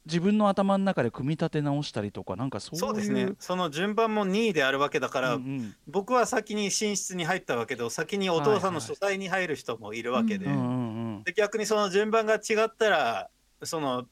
[0.05, 3.33] 自分の頭の中で組み立て直したりとかなんかそういうそうですね。
[3.39, 5.75] その順番も2位であるわけだから、うんうん。
[5.87, 10.47] 僕は先に寝室に入ったわけで先にお父さんの書斎に入る人もいるわけで,、
[11.25, 13.29] で逆にその順番が違ったら
[13.63, 14.05] その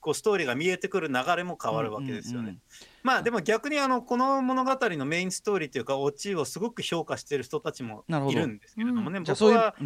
[0.00, 2.42] こうストーリーが見えてくる流れも変わるわけですよね。
[2.42, 2.60] うんうんうん
[3.04, 9.76] まあでも逆にあのこの物語のメインストーリーというかオチをすごく評価している人たちもいるんですけれどもね、ういう僕は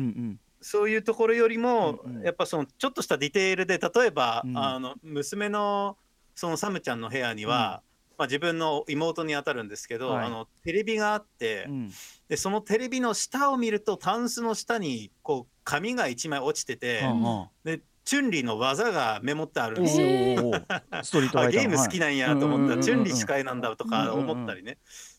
[0.61, 4.57] そういうところよりも、やっぱそのちょっとしたディテールで例えば、うん。
[4.57, 5.97] あの娘の
[6.37, 7.83] そのサムちゃんの部屋には、
[8.16, 10.27] まあ、自分の妹にあたるんですけど、はい。
[10.27, 11.91] あのテレビがあって、うん。
[12.29, 17.49] でそのテレビの下を見るとタンスの下にこう紙が1枚落ちてて、うんうん。
[17.64, 20.07] でチュンリーの技がメモってあるんおですよ。
[20.07, 22.83] ーストリー ゲーム好きなんやと思ったら、はい。
[22.83, 24.79] チュンリー司会なんだとか思ったりね。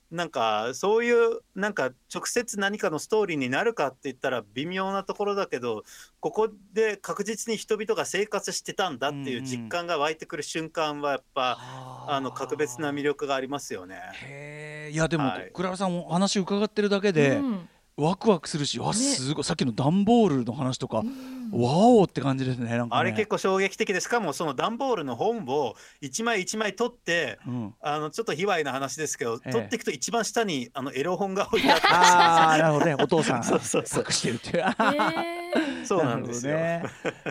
[0.09, 5.83] なんかそういうなんか直接何かのストーリーになるかって言ったら微妙なところだけど
[6.19, 11.59] ここで確実に人々が生活してたんだっていう実感が湧いてくる瞬間はやっぱ、
[12.07, 13.97] あの格別な魅力がありますよね。
[14.23, 15.51] へえいやでも、はい。
[15.53, 17.69] クララさんお話伺ってるだけで、うん。
[17.99, 19.43] ワクワクするし、わすごい。
[19.43, 21.03] さっきの段ボールの話とか、
[21.51, 22.99] わおって感じですねなんかね。
[22.99, 29.51] あれ結構衝撃的でしかもその段ボールの本を一枚一枚取ってうん、あのちょっと卑猥な話ですけど、ええ。
[29.51, 34.03] 取っていくと一番下にあのエロ本が置いてあったりああ なるほどねお父さんそうそうそう。
[34.07, 34.63] 隠してるっていう。
[34.63, 35.39] えー。
[35.83, 36.83] そうなんですね、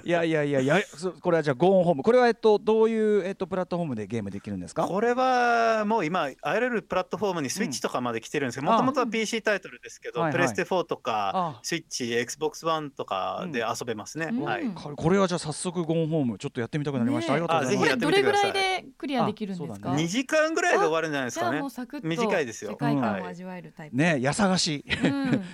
[0.02, 2.02] いやいやいやいやそこれはじゃあゴーンホーム。
[2.02, 4.88] これはえっとどういうえっとプラットフォームでゲームできるんですか？
[4.88, 8.74] これはもう今、あらゆるプラットフォームにスイッチとかまで来てるんですけど、うん。
[8.74, 10.32] もともとは PC タイトルですけど、はいはい。
[10.32, 14.06] プレステ4とか、あスイッチ、Xbox One とかで遊べます。
[14.06, 14.06] ね。
[14.06, 14.74] うんはいうん。
[14.74, 17.86] ここれはじゃあ早速ゴーンホームちょっとやってみたくなりました、ねありがとうございます。
[17.86, 18.52] あぜひやってどみてください。
[18.52, 21.50] れぐらいでクリアできるんですか、あそうだね2時間ぐらいで終わるんじゃないですかね。
[21.50, 21.70] じゃあもう。
[21.70, 22.70] サクッと短いですよ。
[22.70, 25.44] 世界観はいを味わえるタイプ、ねやさがしうん。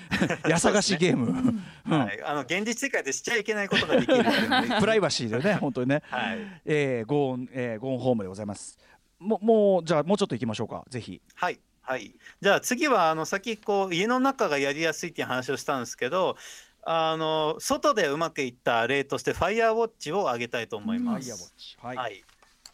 [0.49, 1.99] やさがしゲーム、うん。
[1.99, 4.25] はい、あの現実世界でしちゃいけないことができる
[4.81, 8.79] プライバシーでね本当にね、はい、えー、ゴーン、えー、ゴーンホームでございます。
[9.19, 10.85] ももうじゃあもうちょっと行きましょうか。
[10.89, 11.21] ぜひ。
[11.35, 11.59] はい。
[11.87, 16.39] はい、じゃあ次はあの先こう家の中がやりやすいっていう話をしたんですけど
[16.87, 21.27] あの外でうまくいった例として Firewatch を挙げたいと思います。
[21.27, 21.77] ファイアウォッチ。
[21.81, 22.25] はい、はい。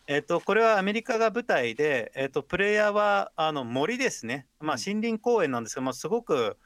[0.07, 4.81] えっとこれはアメリカが舞台で、えっとプレイヤーはあの森ですね、まあ、うん。
[4.85, 6.57] 森林公園なんですけど、まあ、すごく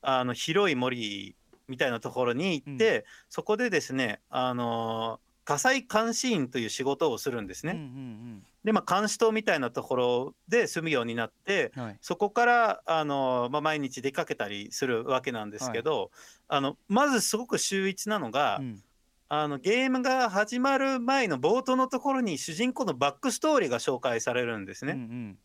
[0.00, 1.36] あの広い森
[1.68, 7.72] みたいなところに行って、そこでですねあの火災監視員という仕事をするんですね。
[7.72, 11.98] うんうんで、まあ、監視塔みたいなところで住むようになってうんはい。
[12.00, 16.10] そこからあの、まあ、毎日出かけたりするわけなんですけど、
[16.48, 18.82] あのまずすごく秀逸なのが、うん。
[19.30, 24.92] あのゲームが始まる前の冒頭のところに主人公のバックストーリーが紹介されるんですね。
[24.92, 25.38] うんうん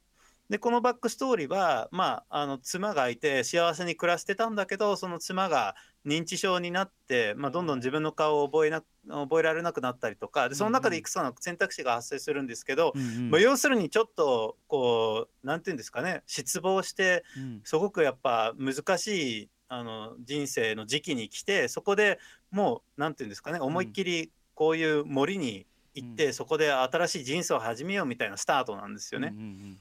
[0.50, 5.76] でこのバックストーリーは、まあ、あの妻がいて幸せに暮らしてたんだけどその妻が
[6.08, 13.32] 認知症になって、まあ、どんどん自分の顔を覚えな覚えられなくなったりとかでその中でいくつかの選択肢が発生するんですけど、うんうん。
[13.32, 17.62] まあ、要するにちょっとこうなんていうんですかね失望してうん。
[17.64, 22.18] すごくやっぱ難しいあの人生の時期に来てそこで
[22.50, 29.34] もうなんていうんですかね思いっきりこういう森に行って、そこで新しい人生を始めようみたいなスタートなんですよね。
[29.34, 29.78] うんうん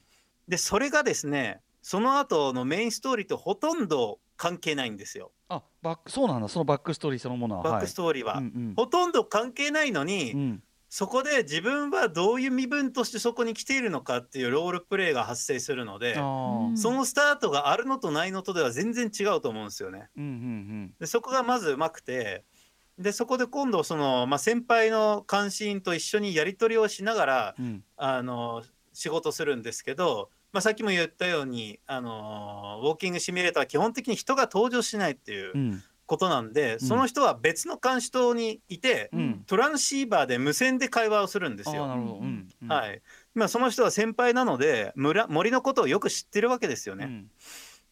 [0.49, 5.31] でそれがですねその後のメインストーリーとほとんど関係ないんですよ。
[5.47, 6.47] あバックそうなんだ。
[6.47, 7.63] そのバックストーリーそのものは。
[7.63, 8.35] バックストーリーは。
[8.35, 8.73] はいうんうん。
[8.75, 10.63] ほとんど関係ないのに、うん。
[10.89, 20.09] そこで自分はどういう身分としてそこに来ているのかっていうロールプレイが発生するのでそのスタートがあるのとないのとでは全然違うと思うんですよね。
[20.17, 22.43] うんうんでそこがまずうまくて
[22.97, 27.83] でそこで今度その、まあ、先輩の監視員と一緒にやり取りをしながらうんうん。
[27.95, 35.83] あの仕事するんですけど、まあ、さっきも言ったようにあのウォーキングシミュレーターは基本的に人が登場しないっていううん。
[36.09, 39.43] ことなんで、その人は別の監視塔にいて、うん。
[39.45, 41.83] トランシーバーで無線で会話をするんですよ。
[42.67, 43.01] はい。
[43.35, 47.05] まあ、その人は先輩なので村森のことをよく知ってるわけですよね。
[47.05, 47.31] うん。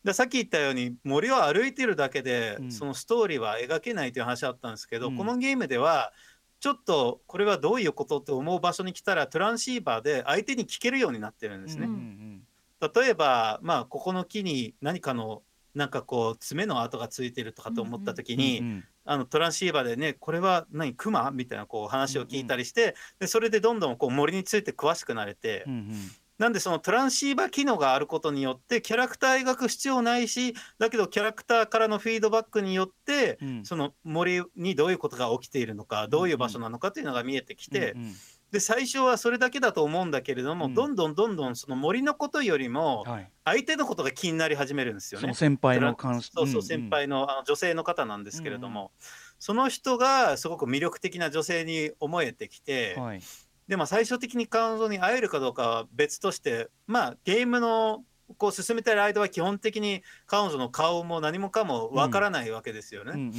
[0.04, 2.72] でさっき言ったように森を歩いてるだけで、うん。
[2.72, 5.18] そのストーリーは描けないという話あったんですけど、うん。
[5.18, 6.12] このゲームでは
[6.60, 11.86] ちょっとこれはどういうことって思う場所に来たらトランシーバーで相手に聞けるようになってるんですね。
[11.86, 12.47] うんうん
[12.82, 15.42] 例えば、まあ、ここの木に何かの
[15.78, 18.84] なんかこう爪の跡がついてるとかと思った時に、うんうん。
[19.10, 25.92] あのトランシーバーでねこれは何クマみたいなこう話を聞いたりして、でそれでどんどんこう森について詳しくなれて、うんうん。
[26.40, 33.66] なんでそのトランシーバー機能があることによってキャラクター描く必要ないしだけどキャラクターからのフィードバックによって、うん。
[33.66, 38.16] その森にどういうことが起きているのかどういう場所なのかというのが見えてきて、うんうん
[38.52, 40.74] で最初はそれだけだと思うんだけれども、うん。
[40.74, 43.32] どんどんどんどんその森のことよりもはい。
[43.44, 45.34] 相手のことが気になり始めるんですよね。
[45.34, 46.64] 先輩のそうそう、んん。
[46.64, 48.92] 先輩のあの女性の方なんですけれども、
[49.40, 53.22] その人がすごく魅力的な女性に思えてきて、はい。
[53.68, 58.04] でも最終的に彼女に会えるかどうかは別としてまあゲームの
[58.38, 63.12] こう進めてる間は基本的に彼女の顔も何もかもわからないわけですよね。
[63.14, 63.32] うん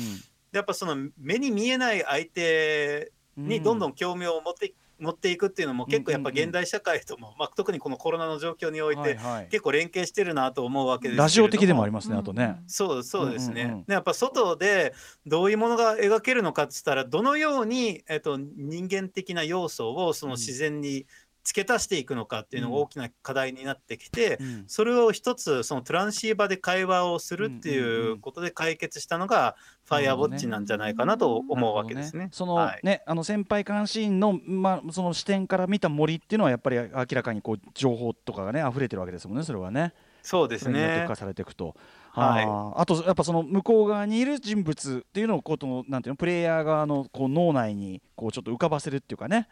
[0.50, 3.92] でやっぱその目に見えない相手うんにどんどん。
[3.94, 9.18] 興味を持って持っていくっていうのも結構やっぱ現代社会とも、まあ、特にこのコロナの状況において
[9.51, 12.57] 結構連携してるなと思うわけですラジオ的でもありますねあとね。
[12.66, 14.94] そうそうですね、うやっぱ外で
[15.26, 21.07] どういうものが描けるのかっつったらどのように、えっと、人間的な要素をその自然に
[21.49, 32.28] 付け足していくのかっていうのがうん大きな課題になってきて、うんそれを一つそのトランシーバーで会話をするっていううんことで解決したのがファイアウォッチなんじゃないかなと思うわけですね。
[32.32, 39.94] そのはいね、あの先輩監視員の、まあ、その視点から見た森っていうのはやっぱり明らかにこう情報とかがね溢れてるわけですもんねそれはね。
[40.22, 41.16] そうですねそれによって付加。
[41.16, 41.74] されていくと。
[42.11, 42.46] はい
[42.80, 49.49] あとやっぱその向こう側にいる人物っていうのをこうとのなんていうのプレイヤー側のこう脳内にこうちょっと浮かばせるっていうかね。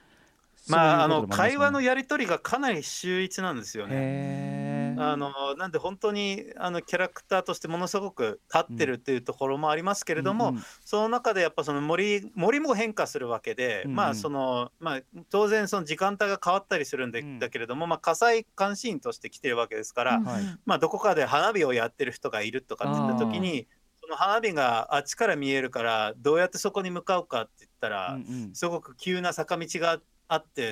[0.69, 4.97] まあ、あの会話のやり取りがかなり秀逸なんですよね。
[4.99, 15.01] あのなんで本当にあのキャラクターとしてものすごく立ってるっていうところもありますけれども、うんうんその中でやっぱその森森も変化するわけで、まあそのまあ
[15.31, 17.39] 当然その時間帯が変わったりするんで、うん。
[17.39, 20.45] だけれども、まあ、火災監視員として来てるわけですから、はい。
[20.65, 23.67] まあどこかで花火をやってる人がいるとかって言った時に
[24.01, 28.55] その花火があっちから見えるからどうやってそこに向かうかって言ったら、うんうん。
[28.55, 30.05] すごく急な坂道があって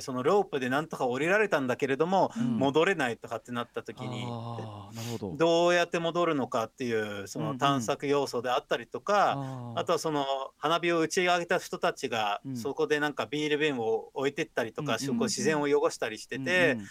[0.00, 4.26] そのロープでなんとか降りられたんだけれども、うん戻れないとかってなった時に。
[5.18, 5.34] ど。
[5.36, 10.26] どうやって戻るのかっていうそうんうんの探索要素であったりとか、あーあとはその
[10.58, 16.86] 花火を打ち上げた人たちがうんそこでなんかビール瓶を置いてったりとか、うん自然を汚したりしてて、うんうん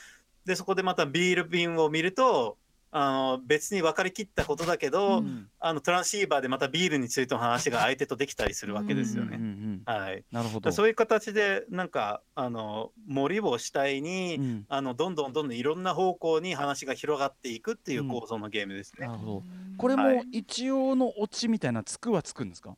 [0.45, 2.57] でそこでまたビール瓶を見ると
[2.95, 9.37] あの別に分かりきったことだけど、うんあのトランシーバーでまたビールについての話が相手とできたりするわけですよね。
[9.37, 9.49] うんうん
[9.87, 10.71] うんはい、なるほど。
[10.71, 19.07] そういう形でなんかあの森を主体に、うんあのどんどんどんどんいろんな方向に話が広がっていくっていううん構造のゲームですね。
[19.07, 19.43] なるほど。
[19.77, 22.75] これもはい一応のオチみたいなつくはつくんですか？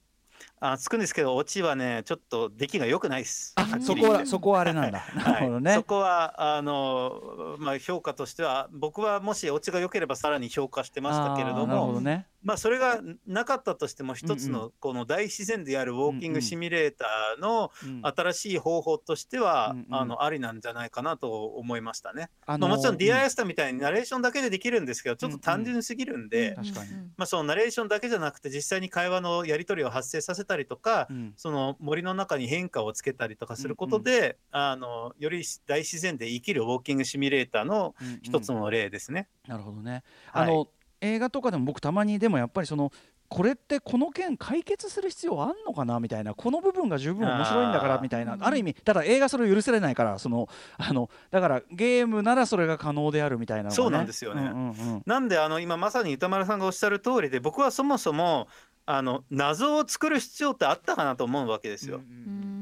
[0.72, 3.56] あつくんですけどオチはねちょっと出来が良くないです。
[3.82, 5.04] そこはそこはあれなんだ。
[5.16, 5.84] なるほどはい、ねそ。
[5.84, 12.28] こはあの、まあ、評価としては僕はもしオチが良ければさらに評価してましたけれどもどね。
[12.44, 22.30] まあ、それがなかったとしても一つうんのこの大自然であるウォーキングシミュレーターのうん新しい方法としては、うんうんあのありなんじゃないかなと思いましたね。
[22.46, 31.34] あまあ、もちろん DIS うんスタみたいにナレーションだけでできるんですけどちょっと単純すぎるんで、確かにまあ、そのナレーションだけじゃなくて実際に会話のやり取りを発生させたりとか、うん。
[31.36, 38.20] その森の中に変化をつけたりとかすることで、あのより大自然で生きるウォーキングシミュレーターのうんうん。
[38.22, 39.28] 一つの例ですね。
[39.48, 40.04] なるほどね。
[40.32, 40.44] はい。
[40.44, 40.68] あの
[41.02, 42.92] 映画とかでも僕たまにでもやっぱりその
[43.28, 50.48] これってこの件解決する必要あんのかなみたいなこの部分が十分面白いんだからみたいなうんある意味ただ映画それを許せれないからその
[50.78, 54.42] あのだからゲームならそれが可能であるみたいなね、そうなんですよね。
[54.42, 55.04] うんうんうん。
[55.06, 58.48] なんであの今まさに歌丸さんがおっしゃる通りで僕はそもそも
[58.86, 61.98] あの謎を作る必要ってあったかなと思うわけですよ。
[61.98, 62.56] うん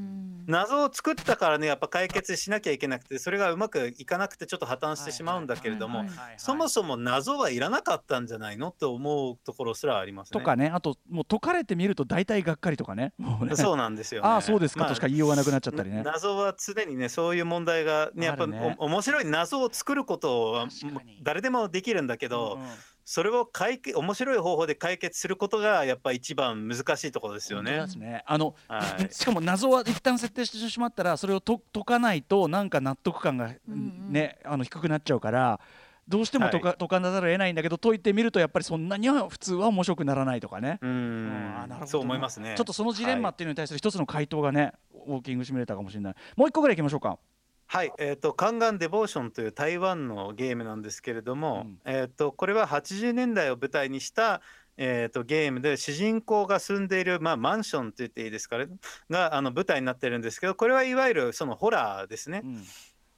[0.47, 6.05] 謎を作ったからねやっぱ解決しなきゃいけなくてそれがうまくいかなくてちょっと破綻してしまうんだけれども
[6.37, 10.39] そもそも謎はいらなかったんじゃないのって思うところすらありますね。
[10.39, 14.27] とかねあともう解かれてみると大体がっかりとかねね そうなんですよ、ね。
[14.27, 16.03] ああそうですかまあとしか言いようがなくなっちゃったりね。
[16.03, 20.67] 謎は常にねそういう問題がねやっぱ面白い謎を作ることは
[21.21, 22.69] 誰でもできるんだけど、うんうん
[23.05, 35.59] それを解決面白い方法で解決することがやっぱ一番難しいところですよねねあの、はい しかも謎は一旦設定してしまったらそれをと解かないとなんか納得感が、うんうんねあの低くなっちゃうから
[36.07, 40.79] どうしても解か,、解かざるを得ないんだけど解いてみるとやっぱりそんなには普通は面白くならないとかね。
[40.81, 42.55] ううんあなるほどそう思いますね。
[42.57, 46.15] ちょっとそのジレンマはいっていうのに対する一つの回答がね、ウォーキングシミュレーターかもしれない。
[46.35, 47.17] もう一個ぐらい行きましょうか。
[47.67, 54.41] はい、えっ、と、カンガンデボーションという台湾のゲームなんですけれども、うんえっ、と、これは80年代を舞台にした。
[54.77, 58.65] えー、とゲームで主人公が住んでいる、まあ、マンションと言っていいですかね
[59.09, 62.41] があの舞台になってるんですけどこれはいわゆるそのホラーですね。
[62.43, 62.63] うん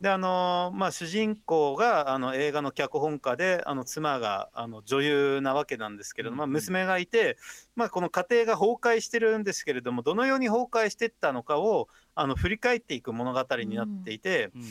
[0.02, 7.38] であのーまあ、主人公があの映画の脚本家であの妻があの女優なわけなんですけれども、まあ、娘がいて、
[7.76, 14.64] まあ、この家庭が崩壊してるんですけれどもどのように崩壊していったのかをあの振り返っていく物語になっていて、うん。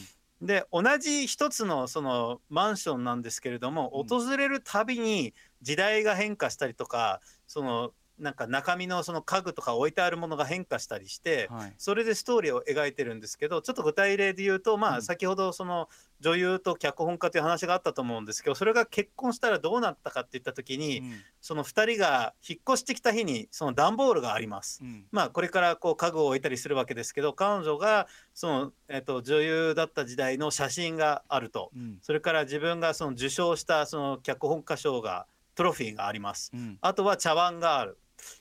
[0.47, 4.07] で同じ一つのそのマンションなんですけれども、うん。
[4.07, 11.75] 訪れるたびに時代が変化したりとかそのなんか中身のその家具とか置いてあるものが変化したりして、はい。
[11.79, 15.03] それでストーリーを描いてるんですけどちょっと具体例で言うと、まあ、うん。
[15.03, 15.89] 先ほどその
[16.21, 21.13] 女優と脚本家という話があったと思うんですけどそれが結婚したらどうなったかって言った時に、うん。
[21.41, 24.81] その2人が引っ越してきた日にその段ボールがあります。
[24.83, 25.07] うん。
[25.11, 31.71] まあ、これからこう家具を置いたりするわけですけど彼女がその、えっと女優だった時代の写真があると。
[31.75, 31.99] うん。
[32.01, 36.51] それから自分がその受賞したその脚本家賞がトロフィーがあります。
[36.55, 36.79] うん。
[36.81, 37.99] あとは茶碗がある。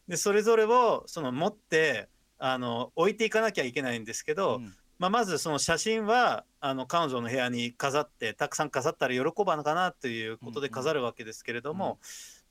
[0.08, 4.74] でそれぞれをその持ってあの置いていかなきゃいけないんですけど、うん。
[5.00, 12.00] まあ、まずその写真はあの彼女の部屋に飾ってたくさん飾ったら喜ばのかなということで飾るわけですけれども、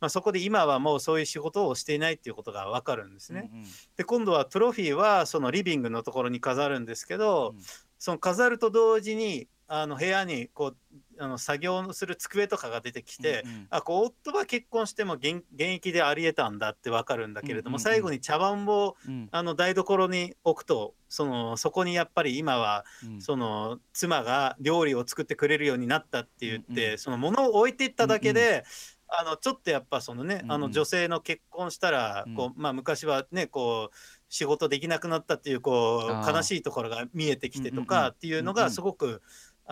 [0.00, 3.48] まあ、そこで今はもうそういう仕事をしていないっていうことが分かるんですね。
[3.52, 3.66] うんうん。
[3.96, 7.62] で今度はトロフィーはそのリビングのところに飾るんですけど、うん。
[7.98, 10.76] その飾ると同時にあの部屋にこう
[11.18, 13.66] あの作業する机とかが出てきて、うんうん。
[13.70, 17.92] あこう夫は結婚しても現現役でありえたんだってわかるんだけれども、うんうんうん。
[17.94, 19.28] 最後に茶碗をうん。
[19.32, 23.22] あの台所に置くとそのそこにやっぱり今はうん。
[23.22, 28.64] その妻が料理を作ってくれるようになったって言って、うんうその物を置いていっただけで、
[29.08, 30.60] あのちょっとやっぱそのね、あうんうん。
[30.68, 32.34] の女性の結婚したら、うん。
[32.34, 33.96] こうまあ、昔はねこう
[34.28, 39.22] 仕事できなくなったっていうこう悲しいところが見えてきてとうんうんうんかっていうのうんうんがすごく、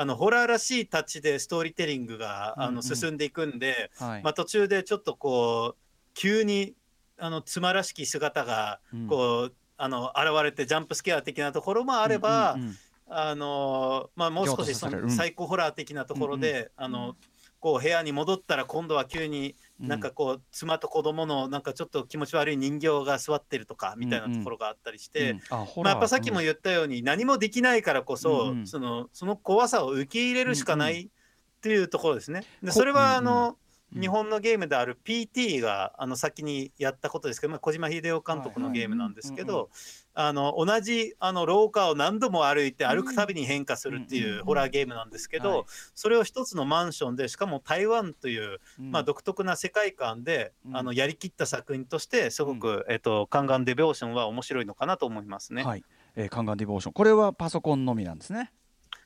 [0.00, 2.74] あのホラーらしいタッチでストーリーテリングがあうんうん。
[2.76, 4.22] の進んでいくんで、はい。
[4.22, 5.78] まあ、途中でちょっとこう
[6.14, 6.72] 急に
[7.18, 9.06] あの妻らしき姿がうん。
[9.08, 12.76] こう、あの現れてジャンプスケア的なところもあれば、うんうんうん。
[13.10, 17.16] あのまあ、もう少しそのサイコホラー的なところで、あの
[17.60, 32.44] こう部屋に戻ったら今度は急になんかこう妻と子供のなんかちょっと気持ち悪い人形が座ってるとかみたいなところがあったりして、まあ、やっぱさっきも言ったように何もできないからこそ、そのその怖さを受け入れるしかないっていうところですね。
[32.62, 33.24] でこそれはあうん。
[33.24, 33.56] の、
[33.94, 34.00] うん。
[34.00, 39.68] 日本のゲームである PT があの先にやったことですけど、まあ、小島秀夫監督のゲームなんですけど
[40.14, 45.64] あの同じあの廊下を何度も歩いて歩くたびに変化するってうんいうホラーゲームなんですけど、はい。
[45.94, 48.90] それを一つのマンションでしかも台湾という、うん。
[48.90, 50.76] まあ、独特な世界観で、うん。
[50.76, 55.62] あのやりきった作品としてすごく、えっと、カンガンデビョーションは面白いのかなと思いますね。
[55.62, 55.84] はい、
[56.16, 56.92] えー、カンガンディボーション。
[56.92, 58.52] これはパソコンのみなんですね。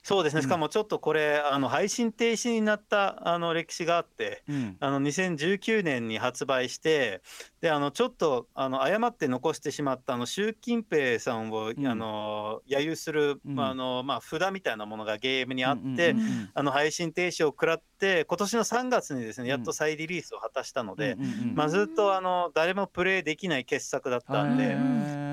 [0.04, 0.42] そうですね、うん。
[0.44, 4.76] しかもちょっとこれ、あの配信停止になったあの歴史があって、うん。
[4.78, 7.22] あの2019年に発売して、
[7.64, 11.86] であのちょっとあの誤って残してしまったあの習近平さんを、うん。
[11.86, 13.54] あの揶揄する、うん。
[13.54, 16.14] まああのまあ、札みたいなものがゲームにあって、
[16.52, 21.16] あの配信停止を食らって、今年の3月にですねやっと再リリースを果たしたので、
[21.54, 24.76] まあ、ずっとあの誰もプレイできない傑作だったんで。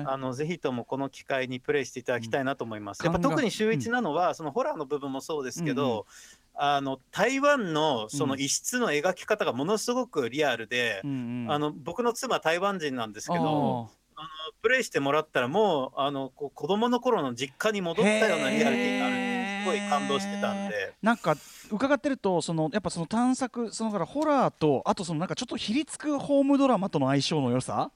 [0.04, 3.04] あのぜひともこの機会にプレイしていただきたいなと思います。
[3.04, 6.06] やっぱ特に秀逸なのは、そのホラーの部分もそうですけど、
[6.54, 11.52] あの台湾のその一室の描き方がものすごくリアルで、うんうん。
[11.52, 14.30] あの僕の妻台湾人なんですけあど、あの
[14.62, 20.94] プレイしてもらったらもうあのこう子供の頃の実家に戻ったようなリアリティがあるすごい感動してたんで。
[21.02, 21.36] なんか
[21.70, 27.90] 伺ってるとそのやっぱその探索そのからホラーとあとそのなんかちょっとひりつくホームドラマとの相性の良さ？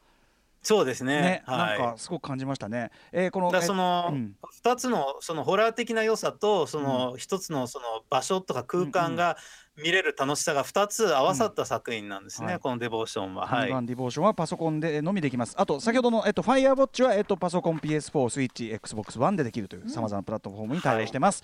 [0.62, 1.20] そうですね。
[1.20, 1.78] ね、はい。
[1.78, 2.90] なんかすごく感じましたね。
[3.12, 9.36] えー、このだそのえうん2つのそのホラー的な良さとその1つのその場所とか空間が
[9.76, 12.50] 見れる楽しさが2つ合わさった作品なんですね、うん。
[12.52, 12.60] はい。
[12.60, 13.46] このデボーションは。
[13.46, 13.68] はい。
[13.68, 15.54] ディボーションはパソコンでのみできます。
[15.58, 21.42] あと先ほどのえっとファイアウォッチはえっとパソコン PS4、スイッチ、Xbox One でできるというさまざまなプラットフォームに対応してます。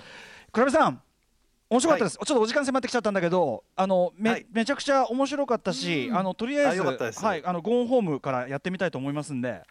[0.52, 1.02] 倉部さん。
[1.68, 4.46] 面白かったです、ちょっとお時間迫ってきちゃったんだけどあのめ,、はい。
[4.52, 9.62] めちゃくちゃ面白かったし、あのとりあえあずはい、あのゴーンホームからやってみたいと思いますんで。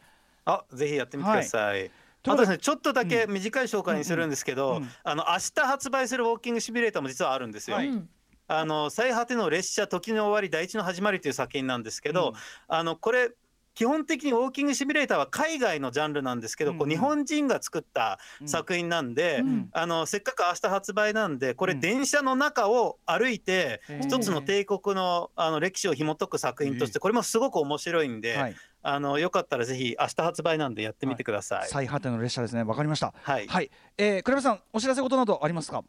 [0.46, 1.92] あぜひやってみてください。
[2.24, 4.90] あとですね、ちょっとだけ短い紹介にするんですけど、うんうん。
[5.04, 7.78] あの明日発売するウォーキングシミュレーターも実はあるんですよ。
[7.78, 7.88] はい。
[7.88, 8.10] うん
[8.52, 12.36] あの最果ての列車時の終わり第一の始まりという作品なんですけど、うん。
[12.68, 13.32] あのこれ
[13.74, 16.82] 基本的にウォーキングシミュレーターは海外のジャンルなんですけど、こうん。
[16.82, 19.70] ううん日本人が作った作品なんで、うん。
[19.72, 21.80] あのせっかく明日発売なんでこれうん。
[21.80, 31.70] 電車の中を歩いて一つの帝国のあの歴史を紐解く作品としてこれもすごく面白いんで、はい、あのよかったらぜひ明日発売なんでやってみてください。
[31.70, 32.64] 最果ての列車ですね。
[32.64, 33.14] わかりました。
[33.22, 33.48] はい。
[33.48, 35.86] はい、えー、倉部さんお知らせ事などありますか？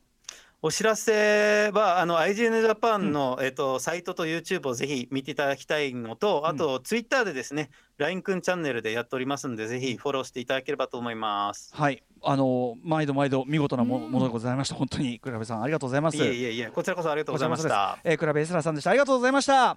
[0.64, 11.72] お知らせはあの IGN ジャパンの、えっとサイトと YouTube をぜひ見ていただきたいのと、あと Twitter でですね LINE くんチャンネルでやっておりますんでぜひフォローしていただければと思います。
[11.74, 12.04] はい。
[12.22, 14.76] あの毎度毎度見事なものでございました。
[14.76, 16.16] 本当に倉部さんありがとうございます。
[16.16, 17.98] いえいえいえこちらこそありがとうございました。
[18.04, 18.90] えー、倉部エスラさんでした。
[18.90, 19.76] ありがとうございました